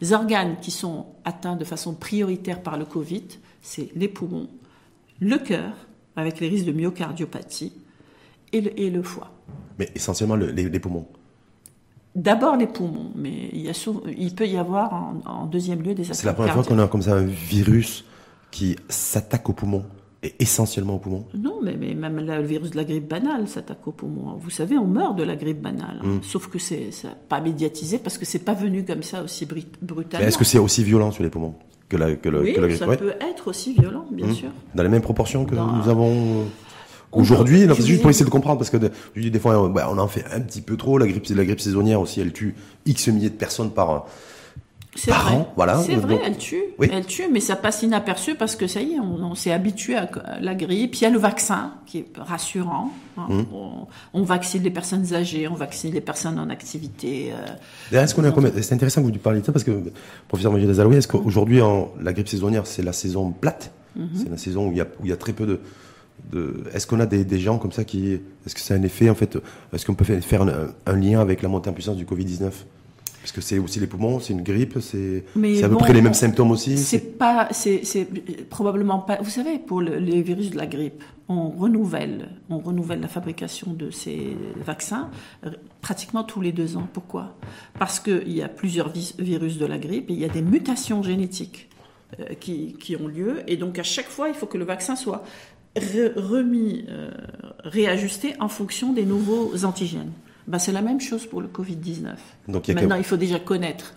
[0.00, 3.24] les, organes qui sont atteints de façon prioritaire par le Covid,
[3.62, 4.48] c'est les poumons,
[5.20, 5.72] le cœur,
[6.16, 7.72] avec les risques de myocardiopathie,
[8.52, 9.30] et le, et le foie.
[9.78, 11.06] Mais essentiellement le- les poumons.
[12.16, 15.80] D'abord les poumons, mais il, y a souvent- il peut y avoir en, en deuxième
[15.82, 18.04] lieu des attaques C'est la première fois qu'on a comme ça un virus
[18.50, 19.84] qui s'attaque aux poumons,
[20.22, 21.24] et essentiellement aux poumons.
[21.34, 24.34] Non, mais, mais même la- le virus de la grippe banale s'attaque aux poumons.
[24.38, 26.00] Vous savez, on meurt de la grippe banale.
[26.02, 26.18] Mm.
[26.22, 26.90] Sauf que c'est
[27.28, 29.46] pas médiatisé parce que c'est pas venu comme ça aussi
[29.80, 30.26] brutalement.
[30.26, 31.54] Est-ce que c'est aussi violent sur les poumons
[31.88, 32.96] que la, que le- oui, que la grippe ça Ouais.
[32.96, 34.34] peut être aussi violent, bien Mmh.
[34.34, 34.50] sûr.
[34.74, 36.44] Dans les mêmes proportions que Dans- nous avons euh,
[37.12, 37.66] aujourd'hui.
[37.66, 38.00] Non, C'est juste oui.
[38.02, 40.08] pour essayer de comprendre, parce que de- je dis des fois, euh, bah, on en
[40.08, 40.98] fait un petit peu trop.
[40.98, 42.54] La grippe, la grippe saisonnière aussi, elle tue
[42.86, 43.98] X milliers de personnes par, euh,
[45.06, 45.34] vrai.
[45.34, 45.80] an, voilà.
[45.84, 46.62] C'est vrai, elle tue.
[46.78, 46.88] Oui.
[46.92, 49.94] Elle tue, mais ça passe inaperçu parce que ça y est, on, on s'est habitué
[49.96, 50.08] à
[50.40, 50.96] la grippe.
[50.96, 52.90] Il y a le vaccin qui est rassurant.
[53.16, 53.26] hein.
[53.28, 53.42] Mmh.
[53.54, 53.70] On,
[54.14, 57.30] on vaccine les personnes âgées, on vaccine les personnes en activité.
[57.32, 57.46] euh,
[57.90, 59.72] D'ailleurs, est-ce qu'on a combien- C'est intéressant que vous parliez de ça parce que,
[60.28, 63.70] professeur Majid Azaloui, est-ce qu'aujourd'hui, en- la grippe saisonnière, c'est la saison plate?
[63.96, 64.08] Mhm.
[64.14, 65.60] C'est la saison où il y a, où il y a très peu de.
[66.74, 68.12] Est-ce qu'on a des, des gens comme ça qui.
[68.46, 69.36] Est-ce que c'est un effet, en fait
[69.72, 72.50] Est-ce qu'on peut faire- un, un lien avec la montée en puissance du Covid-19
[73.20, 75.24] Parce que c'est aussi les poumons, c'est une grippe, c'est
[75.62, 76.78] à peu près les mêmes symptômes aussi.
[76.78, 77.82] C'est pas, c'est,
[78.48, 79.18] probablement pas.
[79.22, 83.72] Vous savez, pour le- les virus de la grippe, on renouvelle, on renouvelle la fabrication
[83.72, 85.10] de ces vaccins
[85.46, 85.50] euh,
[85.80, 86.88] pratiquement tous les deux ans.
[86.92, 87.36] Pourquoi?
[87.78, 91.02] Parce qu'il y a plusieurs virus de la grippe et il y a des mutations
[91.04, 91.68] génétiques
[92.18, 94.96] euh, qui, qui ont lieu et donc à chaque fois, il faut que le vaccin
[94.96, 95.22] soit
[95.76, 97.10] remis, euh,
[97.64, 100.12] réajusté en fonction des nouveaux antigènes.
[100.46, 102.14] Ben, c'est la même chose pour le Covid-19.
[102.48, 103.94] Donc il y a Maintenant, il faut déjà connaître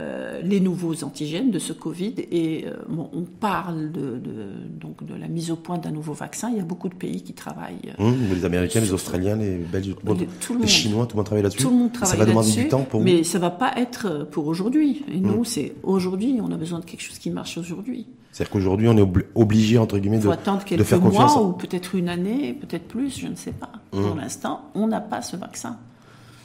[0.00, 5.04] euh, les nouveaux antigènes de ce Covid et euh, bon, on parle de, de- donc
[5.04, 6.50] de la mise au point d'un nouveau vaccin.
[6.50, 7.92] Il y a beaucoup de pays qui travaillent.
[7.98, 10.64] euh, Hum, les Américains, les Australiens, les Belges, tout le monde, Les- tout le les
[10.64, 10.68] monde.
[10.68, 11.62] Chinois, tout le monde travaille là-dessus.
[11.62, 13.06] Tout le monde Ça travaille va demander là-dessus, du temps pour vous.
[13.06, 15.04] mais ça va pas être pour aujourd'hui.
[15.12, 15.44] Et nous, Mm.
[15.44, 16.38] c'est aujourd'hui.
[16.42, 18.06] On a besoin de quelque chose qui marche aujourd'hui.
[18.32, 21.36] C'est-à-dire qu'aujourd'hui, on est obli- obligé, entre guillemets, de, attendre de quelques faire confiance.
[21.36, 23.72] mois ou peut-être une année, peut-être plus, je ne sais pas.
[23.90, 25.78] Pour l'instant, on n'a pas ce vaccin.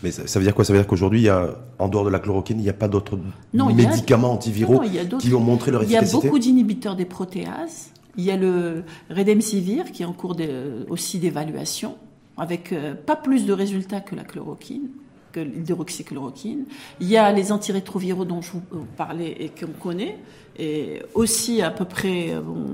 [0.03, 0.65] Mais ça, ça veut dire quoi?
[0.65, 3.65] Ça veut dire qu'aujourd'hui, en dehors de la chloroquine, il n'y a pas d'autres a-
[3.73, 6.27] médicaments antiviraux Non, qui ont montré leur Il y a efficacité?
[6.27, 7.89] beaucoup d'inhibiteurs des protéases.
[8.17, 11.95] Il y a le Redemsivir qui est en cours de- aussi d'évaluation,
[12.37, 14.89] avec euh, pas plus de résultats que la chloroquine,
[15.31, 16.65] que l'hydroxychloroquine.
[16.99, 20.17] Il y a les antirétroviraux dont je vous euh, parlais et qu'on connaît,
[20.57, 22.65] et aussi à peu près euh, bon,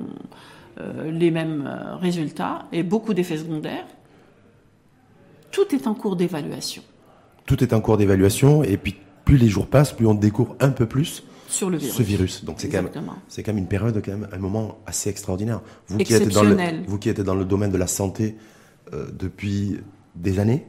[0.79, 1.69] euh, les mêmes
[1.99, 3.85] résultats, et beaucoup d'effets secondaires.
[5.51, 6.83] Tout est en cours d'évaluation
[7.47, 8.95] Tout est en cours d'évaluation, et puis
[9.25, 11.95] plus les jours passent, plus on découvre un peu plus sur le virus.
[11.95, 12.43] ce virus.
[12.45, 12.91] Donc c'est quand même,
[13.29, 15.61] c'est quand même une période, quand même, un moment assez extraordinaire.
[15.87, 16.83] Vous qui êtes dans le, Exceptionnel.
[16.87, 18.35] vous qui êtes dans le domaine de la santé
[18.93, 19.79] euh, depuis
[20.15, 20.67] des années,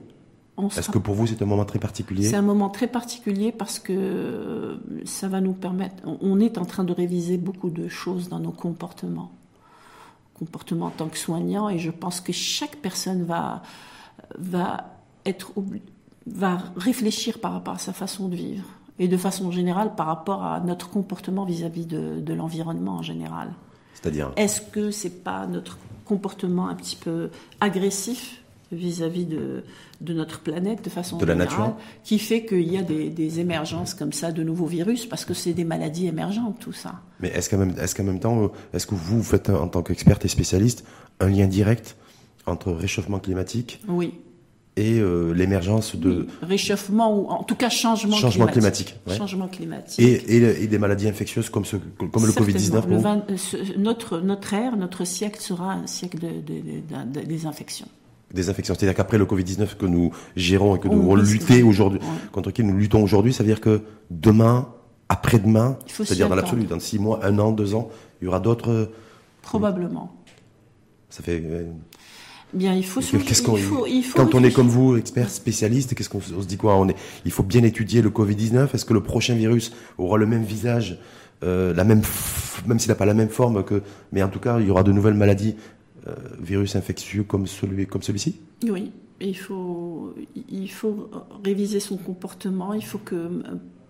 [0.76, 2.24] est-ce que pour vous c'est un moment très particulier?
[2.28, 5.96] C'est un moment très particulier parce que euh, ça va nous permettre.
[6.04, 9.30] on- est en train de réviser beaucoup de choses dans nos comportements,
[10.34, 13.62] comportements en tant que soignant, et je pense que chaque personne va
[14.36, 15.52] va être
[16.34, 18.64] va réfléchir par rapport à sa façon de vivre
[18.98, 23.50] et de façon générale par rapport à notre comportement vis-à-vis de, de l'environnement en général.
[23.94, 29.62] C'est-à-dire Est-ce que c'est pas notre comportement un petit peu agressif vis-à-vis de,
[30.02, 31.76] de notre planète de façon De la générale nature.
[32.04, 35.32] qui fait qu'il y a des, des émergences comme ça de nouveaux virus parce que
[35.34, 36.96] c'est des maladies émergentes tout ça?
[37.20, 39.82] Mais est-ce qu'en même, est-ce qu'en même temps, euh, est-ce que vous faites, en tant
[39.82, 40.84] qu'experte et spécialiste,
[41.20, 41.96] un lien direct
[42.46, 44.14] entre réchauffement climatique Oui.
[44.78, 48.86] Et euh, l'émergence de Réchauffement ou en tout cas changement, Changement climatique.
[48.86, 49.16] climatique, ouais.
[49.16, 49.98] Changement climatique.
[49.98, 52.46] et, et, le- et des maladies infectieuses comme, ce, comme le Certainement.
[52.52, 53.34] Covid-19 pour Le vous 20 euh,
[53.78, 57.88] notre, notre ère, notre siècle sera un siècle de, de- de- de- des infections.
[58.32, 58.74] Des infections.
[58.74, 61.98] C'est-à-dire qu'après le Covid-19 que nous gérons et que nous luttons aujourd'hui,
[62.30, 64.68] contre qui nous luttons aujourd'hui, ça veut dire que demain,
[65.08, 67.88] après-demain, c'est-à-dire dans l'absolu, dans six mois, un an, deux ans,
[68.20, 68.90] il y aura d'autres.
[69.42, 70.12] Probablement.
[71.10, 71.42] Ça fait.
[72.54, 75.28] Bien, il faut, changer- qu'on- il faut, il faut Quand on est comme vous, expert
[75.28, 76.96] spécialiste, qu'est-ce qu'on se on se dit quoi On est,
[77.26, 78.74] il faut bien étudier le Covid-19.
[78.74, 80.98] Est-ce que le prochain virus aura le même visage,
[81.44, 82.00] euh, la même,
[82.66, 83.82] même s'il n'a pas la même forme que,
[84.12, 85.56] mais en tout cas, il y aura de nouvelles maladies,
[86.06, 88.40] euh, virus infectieux comme celui, comme celui-ci?
[88.68, 90.14] Oui, il faut,
[90.50, 91.10] il faut
[91.44, 93.28] réviser son comportement, il faut que euh,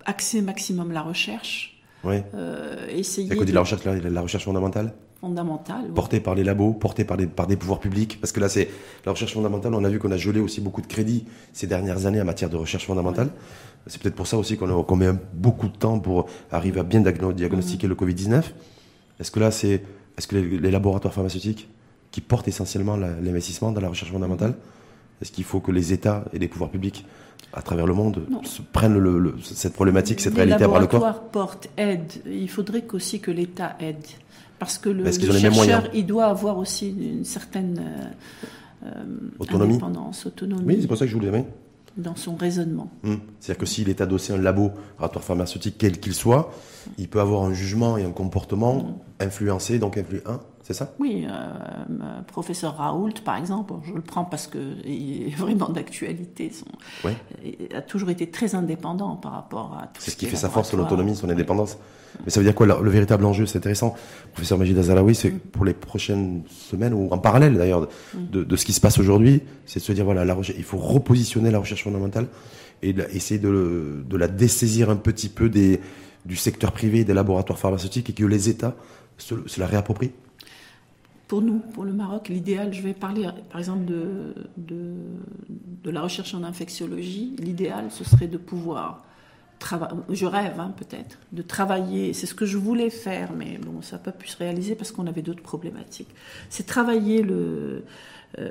[0.04, 2.16] axer maximum la recherche, Oui.
[2.34, 3.28] euh, essayer.
[3.28, 4.94] C'est à de de- la recherche, la, la recherche fondamentale?
[5.20, 5.88] Fondamentale.
[5.94, 8.18] Portée par les labos, portée par, par des pouvoirs publics.
[8.20, 8.68] Parce que là, c'est
[9.04, 9.74] la recherche fondamentale.
[9.74, 12.50] On a vu qu'on a gelé aussi beaucoup de crédits ces dernières années en matière
[12.50, 13.30] de recherche fondamentale.
[13.86, 17.86] C'est peut-être pour ça aussi qu'on met beaucoup de temps pour arriver à bien diagnostiquer
[17.86, 18.42] le Covid-19.
[19.20, 19.82] Est-ce que là, c'est
[20.18, 21.68] est-ce que les, laboratoires pharmaceutiques
[22.10, 24.54] qui portent essentiellement l'investissement dans la recherche fondamentale,
[25.22, 27.06] est-ce qu'il faut que les États et les pouvoirs publics
[27.52, 28.26] à travers le monde
[28.72, 31.00] prennent le, cette problématique, cette réalité à bras le corps?
[31.00, 32.12] Les laboratoires portent, aide.
[32.26, 34.04] Il faudrait aussi que l'État aide.
[34.58, 39.04] Parce que le, chercheur, il doit avoir aussi une certaine euh, euh,
[39.38, 39.74] autonomie.
[39.74, 40.64] indépendance, autonomie.
[40.66, 41.30] Oui, c'est pour ça que je voulais.
[41.30, 41.44] Oui
[41.96, 42.90] dans son raisonnement.
[43.04, 43.18] Hum.
[43.40, 46.52] C'est-à-dire que s'il est adossé à un labo, laboratoire pharmaceutique, quel qu'il soit,
[46.96, 48.94] il peut avoir un jugement et un comportement hum.
[49.20, 50.92] influencé, donc influent, c'est ça?
[50.98, 56.52] Oui, euh, euh, professeur Raoult, par exemple, je le prends parce qu'il est vraiment d'actualité,
[57.42, 60.50] il a toujours été très indépendant par rapport à tout C'est ce qui fait sa
[60.50, 61.78] force, son autonomie, son indépendance.
[62.22, 63.94] Mais ça veut dire quoi le, véritable enjeu C'est intéressant.
[64.34, 65.38] Professeur Majid Azalaoui, c'est mm.
[65.38, 68.44] pour les prochaines semaines, ou en parallèle d'ailleurs mm.
[68.44, 71.50] de, ce qui se passe aujourd'hui, c'est de se dire voilà, la il faut repositionner
[71.50, 72.26] la recherche fondamentale
[72.82, 75.80] et essayer de, la dessaisir un petit peu des,
[76.26, 78.74] du secteur privé des laboratoires pharmaceutiques et que les États
[79.16, 80.12] se, la réapproprient
[81.28, 86.34] pour nous, pour le Maroc, l'idéal, je vais parler par exemple de, de, la recherche
[86.34, 89.04] en infectiologie, l'idéal ce serait de pouvoir
[90.10, 93.96] je rêve hein, peut-être de travailler, c'est ce que je voulais faire, mais bon, ça
[93.96, 96.14] n'a pas pu se réaliser parce qu'on avait d'autres problématiques.
[96.48, 97.84] C'est travailler le,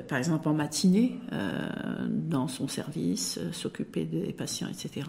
[0.08, 1.68] par exemple en matinée euh,
[2.08, 5.06] dans son service, euh, s'occuper des patients, etc.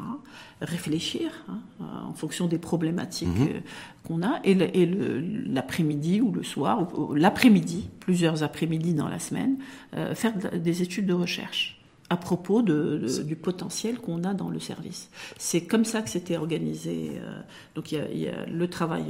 [0.62, 1.60] Réfléchir hein,
[2.08, 3.62] en fonction des problématiques mhm.
[4.04, 9.58] qu'on a, et l'après-midi ou le soir, ou, l'après-midi, plusieurs après-midi dans la semaine,
[10.14, 11.79] faire des études de recherche
[12.10, 15.10] à propos de, du potentiel qu'on a dans le service.
[15.38, 17.12] C'est comme ça que c'était organisé.
[17.16, 17.40] Euh,
[17.76, 19.06] donc il y, a, le travail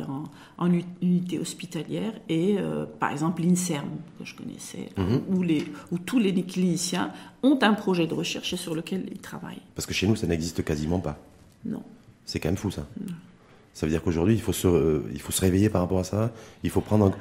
[0.58, 0.72] en,
[1.02, 5.22] unité hospitalière et euh, par exemple l'INSERM que je connaissais, mhm.
[5.30, 9.62] où, les, où tous les cliniciens ont un projet de recherche sur lequel ils travaillent.
[9.76, 11.18] Parce que chez nous ça n'existe quasiment pas.
[11.66, 11.84] Non.
[12.26, 12.86] C'est quand même fou ça.
[13.74, 16.04] Ça veut dire qu'aujourd'hui, il faut se, euh, il faut se réveiller par rapport à
[16.04, 16.32] ça.
[16.64, 17.14] Il faut prendre,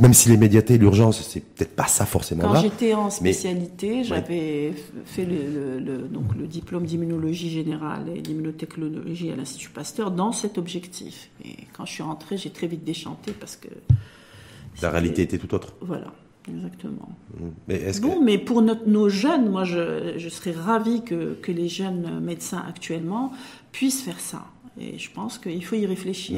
[0.00, 2.42] même si l'immédiateté, l'urgence, c'est peut-être pas ça forcément.
[2.42, 4.74] Quand j'étais en spécialité, j'avais
[5.04, 11.30] fait le, donc le diplôme d'immunologie générale et d'immunotechnologie à l'Institut Pasteur dans cet objectif.
[11.44, 13.68] Et quand je suis rentrée, j'ai très vite déchanté parce que
[14.82, 15.74] la réalité était tout autre.
[15.80, 16.12] Voilà.
[16.48, 17.08] Exactement.
[17.34, 17.44] Mmh.
[17.66, 22.20] Mais bon, mais pour nos jeunes, moi, je, je serais ravie que, que les jeunes
[22.20, 23.32] médecins actuellement
[23.72, 24.44] puissent faire ça.
[24.78, 26.36] Et je pense qu'il faut y réfléchir.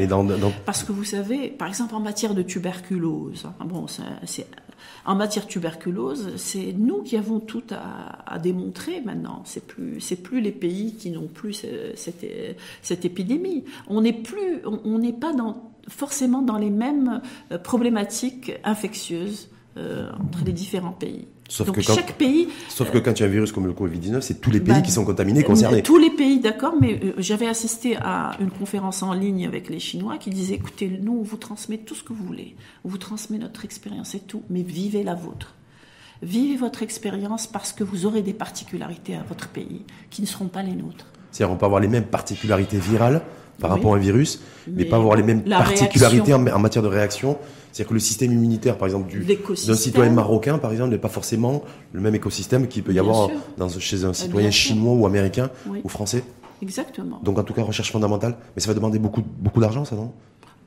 [0.65, 3.87] Parce que vous savez, par exemple en matière de tuberculose, hein, bon,
[4.25, 4.47] c'est
[5.05, 9.43] en matière tuberculose, c'est nous qui avons tout à, démontrer maintenant.
[9.45, 11.65] C'est plus, c'est plus les pays qui n'ont plus
[11.95, 12.27] cette,
[12.83, 13.65] cette, épidémie.
[13.89, 20.11] On n'est plus, on n'est pas dans, forcément dans les mêmes euh, problématiques infectieuses euh,
[20.21, 21.27] entre les différents pays.
[21.49, 22.49] Sauf que quand, chaque pays.
[22.69, 24.75] Sauf que quand il y a un virus comme le Covid-19, c'est tous les pays
[24.75, 25.83] bah, qui sont contaminés, concernés.
[25.83, 29.79] Tous les pays, d'accord, mais euh, j'avais assisté à une conférence en ligne avec les
[29.79, 32.55] Chinois qui disaient écoutez, nous, on vous transmet tout ce que vous voulez.
[32.85, 35.55] On vous transmet notre expérience et tout, mais vivez la vôtre.
[36.23, 40.49] Vivez votre expérience parce que vous aurez des particularités à votre pays qui ne seront
[40.49, 41.07] pas les nôtres.
[41.31, 43.23] C'est-à-dire, on peut avoir les mêmes particularités virales
[43.61, 47.39] par rapport à un virus, mais, pas avoir les mêmes particularités en, matière de réaction
[47.73, 49.13] c'est-à-dire que le système immunitaire, par exemple,
[49.67, 51.63] d'un citoyen marocain, par exemple, n'est pas forcément
[51.93, 55.51] le même écosystème qu'il peut y avoir dans, chez un citoyen chinois ou américain
[55.85, 56.25] ou français.
[56.61, 57.21] Exactement.
[57.23, 58.37] Donc, en tout cas, recherche fondamentale.
[58.57, 60.13] Mais ça va demander beaucoup, beaucoup d'argent, ça, non?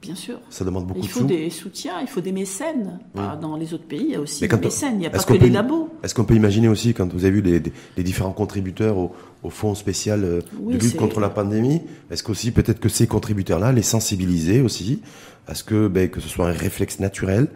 [0.01, 0.39] Bien sûr.
[0.49, 2.99] Ça demande beaucoup de Il faut des soutiens, il faut des mécènes.
[3.13, 5.33] Dans les autres pays, il y a aussi des mécènes, il n'y a pas que
[5.33, 5.89] les labos.
[6.03, 10.23] Est-ce qu'on peut imaginer aussi, quand vous avez vu les, différents contributeurs au, fonds spécial
[10.23, 15.01] euh, de lutte contre la pandémie, est-ce qu'aussi peut-être que ces contributeurs-là, les sensibiliser aussi
[15.47, 17.47] à ce que, ben, que ce soit un réflexe naturel,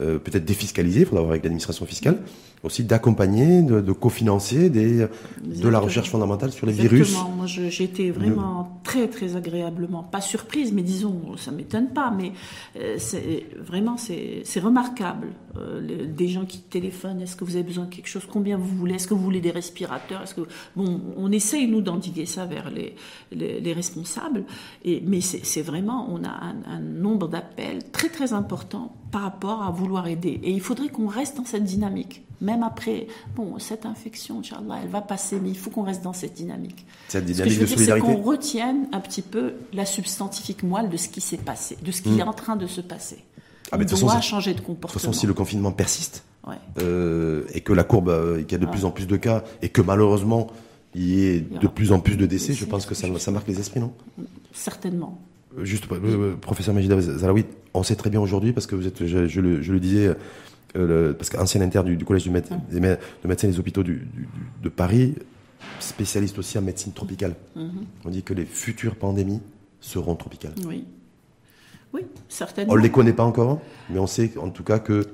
[0.00, 2.18] euh, peut-être défiscalisé, il faudra voir avec l'administration fiscale,
[2.64, 5.06] aussi d'accompagner, de, cofinancer des,
[5.42, 7.14] de la recherche fondamentale sur les virus.
[7.36, 7.46] Moi,
[7.84, 12.32] été vraiment très, très agréablement, pas surprise, mais disons, ça m'étonne pas, mais
[12.76, 15.28] euh, c'est vraiment, c'est remarquable.
[15.56, 18.76] Euh, des gens qui téléphonent, est-ce que vous avez besoin de quelque chose Combien vous
[18.76, 22.46] voulez Est-ce que vous voulez des respirateurs Est-ce que bon, on essaye nous d'endiguer ça
[22.46, 22.94] vers les,
[23.32, 24.44] les, responsables,
[24.84, 29.62] et, mais c'est vraiment, on a un, un nombre d'appels très, très important par rapport
[29.62, 30.40] à vouloir aider.
[30.42, 32.24] Et il faudrait qu'on reste dans cette dynamique.
[32.40, 33.06] Même après,
[33.36, 36.84] bon, cette infection, Inch'Allah, elle va passer, mais il faut qu'on reste dans cette dynamique.
[37.08, 38.06] Cette dynamique de solidarité.
[38.06, 41.92] C'est qu'on retienne un petit peu la substantifique moelle de ce qui s'est passé, de
[41.92, 42.20] ce qui hmm.
[42.20, 43.18] est en train de se passer.
[43.72, 44.88] Ah, On doit changer de comportement.
[44.88, 46.24] De toute façon, si le confinement persiste,
[46.78, 49.44] euh, et que la courbe, euh, qu'il y a de plus en plus de cas,
[49.62, 50.48] et que malheureusement,
[50.94, 53.48] il y ait de plus en plus de décès, je pense que ça, ça marque
[53.48, 53.92] les esprits, non
[54.52, 55.18] Certainement.
[55.62, 59.40] Juste, euh, professeur Majida Zalaoui, on sait très bien aujourd'hui, parce que vous êtes, je,
[59.40, 60.14] le, disais,
[60.76, 65.14] euh, parce qu'ancien interne du, collège du méde des de médecins des hôpitaux de Paris,
[65.78, 67.34] spécialiste aussi en médecine tropicale.
[67.56, 67.70] Mm-hmm.
[68.04, 69.40] On dit que les futures pandémies
[69.80, 70.54] seront tropicales.
[70.66, 70.84] Oui.
[71.92, 72.72] Oui, certainement.
[72.72, 75.06] On ne les connaît pas encore, mais on sait en tout cas que.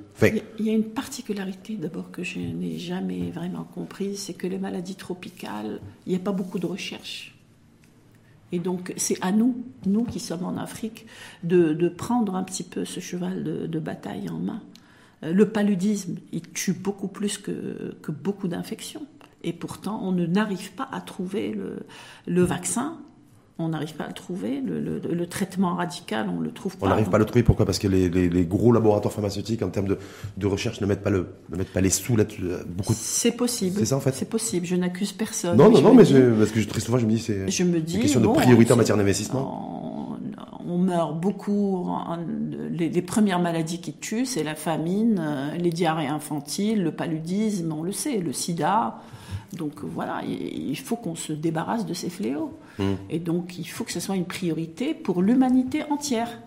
[0.58, 4.58] Il y a une particularité d'abord que je n'ai jamais vraiment comprise, c'est que les
[4.58, 7.34] maladies tropicales, il n'y a pas beaucoup de recherche.
[8.52, 11.06] Et donc, c'est à nous, nous qui sommes en Afrique,
[11.44, 14.62] de, prendre un petit peu ce cheval de, bataille en main.
[15.22, 19.06] Euh, le paludisme, il tue beaucoup plus que, que beaucoup d'infections.
[19.42, 21.78] Et pourtant, on n'arrive pas à trouver le,
[22.26, 22.98] le vaccin
[23.60, 24.60] on n'arrive pas à le trouver.
[24.60, 26.86] Le, traitement radical, on le trouve pas.
[26.86, 27.42] On n'arrive pas à le trouver.
[27.42, 27.66] Pourquoi?
[27.66, 29.96] Parce que les, gros laboratoires pharmaceutiques, en termes
[30.36, 32.42] de, recherche, ne mettent pas le, ne mettent pas les sous là-dessus.
[32.44, 32.94] Euh, beaucoup.
[32.96, 33.76] C'est possible.
[33.78, 34.14] C'est ça en fait.
[34.14, 34.66] C'est possible.
[34.66, 35.56] Je n'accuse personne.
[35.56, 37.48] Non, non, non, mais parce que très souvent, je me dis, c'est.
[37.50, 39.98] Je une question de priorité en matière d'investissement.
[39.98, 39.99] On,
[40.78, 41.90] meurt beaucoup.
[42.70, 47.82] les, premières maladies qui tuent, c'est la famine, euh, les diarrhées infantiles, le paludisme, on
[47.82, 48.98] le sait, le SIDA.
[49.52, 52.56] Donc voilà, il faut qu'on se débarrasse de ces fléaux.
[52.78, 52.84] Mmh.
[53.10, 56.38] Et donc il faut que ce soit une priorité pour l'humanité entière.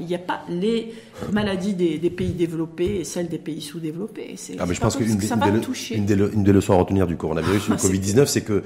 [0.00, 0.92] Il n'y a pas les
[1.32, 4.34] maladies des, pays développés et celles des pays sous-développés.
[4.58, 7.76] Ah, mais je pense qu'une des, une, des, leçons à retenir du coronavirus, du ah,
[7.76, 8.64] Covid-19, c'est que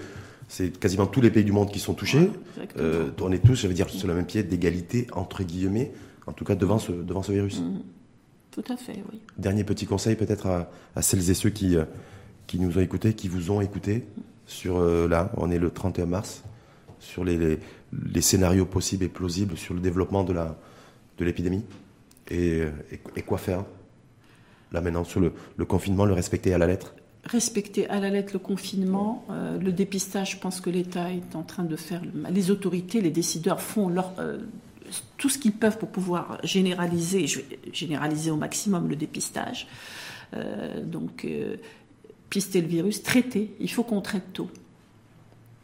[0.51, 2.29] c'est quasiment tous les pays du monde qui sont touchés.
[2.77, 5.93] Euh, on est tous, je veux dire, sur le même pied d'égalité, entre guillemets,
[6.27, 7.61] en tout cas devant ce, devant ce virus.
[7.61, 7.83] Mmh.
[8.51, 9.21] Tout à fait, oui.
[9.39, 11.85] Dernier petit conseil peut-être à, à, celles et ceux qui, euh,
[12.49, 14.05] qui nous ont écoutés, qui vous ont écouté
[14.47, 16.43] sur euh, là, on est le 31 mars,
[16.99, 17.61] sur les,
[17.93, 20.59] les, scénarios possibles et plausibles sur le développement de la
[21.19, 21.65] de l'épidémie
[22.29, 22.63] et,
[23.17, 23.65] et, quoi faire
[24.73, 26.95] là maintenant sur le, le, confinement, le respecter à la lettre.
[27.25, 30.33] Respecter à la lettre le confinement, euh, le dépistage.
[30.33, 34.13] Je pense que l'État est en train de faire, les autorités, les décideurs font leur
[34.19, 34.39] euh,
[35.19, 37.27] tout ce qu'ils peuvent pour pouvoir généraliser,
[37.73, 39.69] généraliser au maximum le dépistage.
[40.85, 41.25] donc
[42.31, 43.55] pister le virus, traiter.
[43.61, 44.51] Il faut qu'on traite tôt.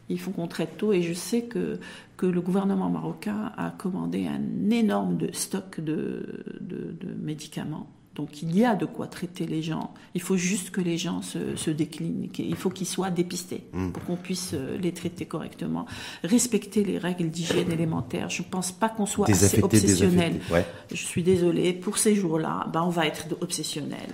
[0.09, 1.79] Il faut qu'on traite tôt et je sais que,
[2.21, 6.43] le gouvernement marocain a commandé un énorme stock de,
[7.19, 7.87] médicaments.
[8.17, 9.93] Donc il y a de quoi traiter les gens.
[10.15, 12.29] Il faut juste que les gens se, se déclinent.
[12.39, 13.91] Il faut qu'ils soient dépistés hmm.
[13.91, 15.85] pour qu'on puisse euh, les traiter correctement.
[16.23, 18.31] Respecter les règles d'hygiène élémentaire.
[18.31, 20.39] Je ne pense pas qu'on soit assez obsessionnel.
[20.89, 21.73] Je suis désolée.
[21.73, 24.09] Pour ces jours-là, ben, on va être obsessionnel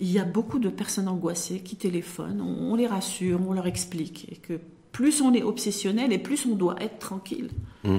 [0.00, 4.26] il y a beaucoup de personnes angoissées qui téléphonent, on, les rassure, on leur explique
[4.30, 4.58] et que
[4.90, 7.48] plus on est obsessionnel et plus on doit être tranquille.
[7.84, 7.98] Mmh.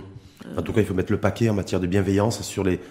[0.58, 2.82] En tout cas, il faut mettre le paquet en matière de bienveillance sur les,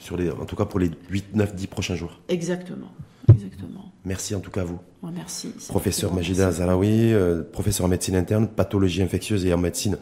[0.00, 2.20] sur les, en tout cas pour les 8, 9, 10 prochains jours.
[2.28, 2.90] Exactement.
[3.28, 3.92] Exactement.
[4.04, 4.80] Merci en tout cas à vous.
[5.14, 5.52] merci.
[5.68, 9.98] Professeur Majida Zaraoui, euh, professeur en médecine interne, pathologie infectieuse et en médecine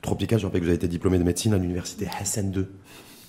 [0.00, 0.38] tropicale.
[0.38, 2.66] Je rappelle que vous avez été diplômé de médecine à l'université Hassan II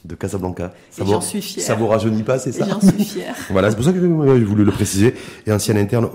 [0.05, 0.73] de Casablanca.
[0.91, 1.63] Ça j'en suis fier.
[1.63, 3.35] Ça vous rajeunit pas, c'est ça J'en suis fier.
[3.49, 4.05] voilà, c'est pour ça que je
[4.45, 5.15] voulais le préciser.
[5.45, 6.07] Et ancien interne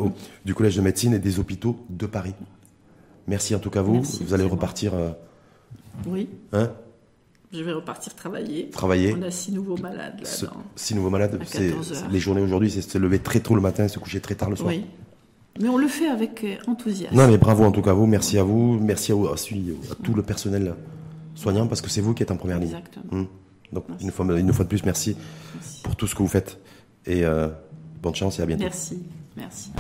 [0.45, 2.35] du Collège de médecine et des hôpitaux de Paris.
[3.27, 4.03] Merci en tout cas à vous.
[4.03, 4.95] vous allez repartir.
[4.95, 5.11] Euh,
[6.07, 6.29] oui.
[6.53, 6.71] Hein?
[7.53, 8.71] Je vais repartir travailler.
[8.71, 9.15] Travailler.
[9.19, 10.51] On a six nouveaux malades là.
[10.77, 11.41] six nouveaux malades.
[12.11, 14.57] les journées aujourd'hui, c'est se lever très tôt le matin, se coucher très tard le
[14.57, 14.69] soir.
[14.69, 14.85] Oui.
[15.61, 17.17] Mais on le fait avec euh, enthousiasme.
[17.17, 18.07] Non, mais bravo en tout cas à vous.
[18.07, 18.79] Merci à vous.
[18.79, 19.37] Merci à, vous, à,
[20.03, 20.75] tout le personnel
[21.35, 22.69] soignant parce que c'est vous qui êtes en première ligne.
[22.69, 23.05] Exactement.
[23.13, 23.27] Hum.
[23.73, 25.17] Donc, une fois, une fois de plus, merci,
[25.83, 26.59] pour tout ce que vous faites.
[27.05, 27.49] Et euh,
[28.03, 28.63] bonne chance et à bientôt.
[28.63, 29.03] Merci.
[29.37, 29.73] Merci.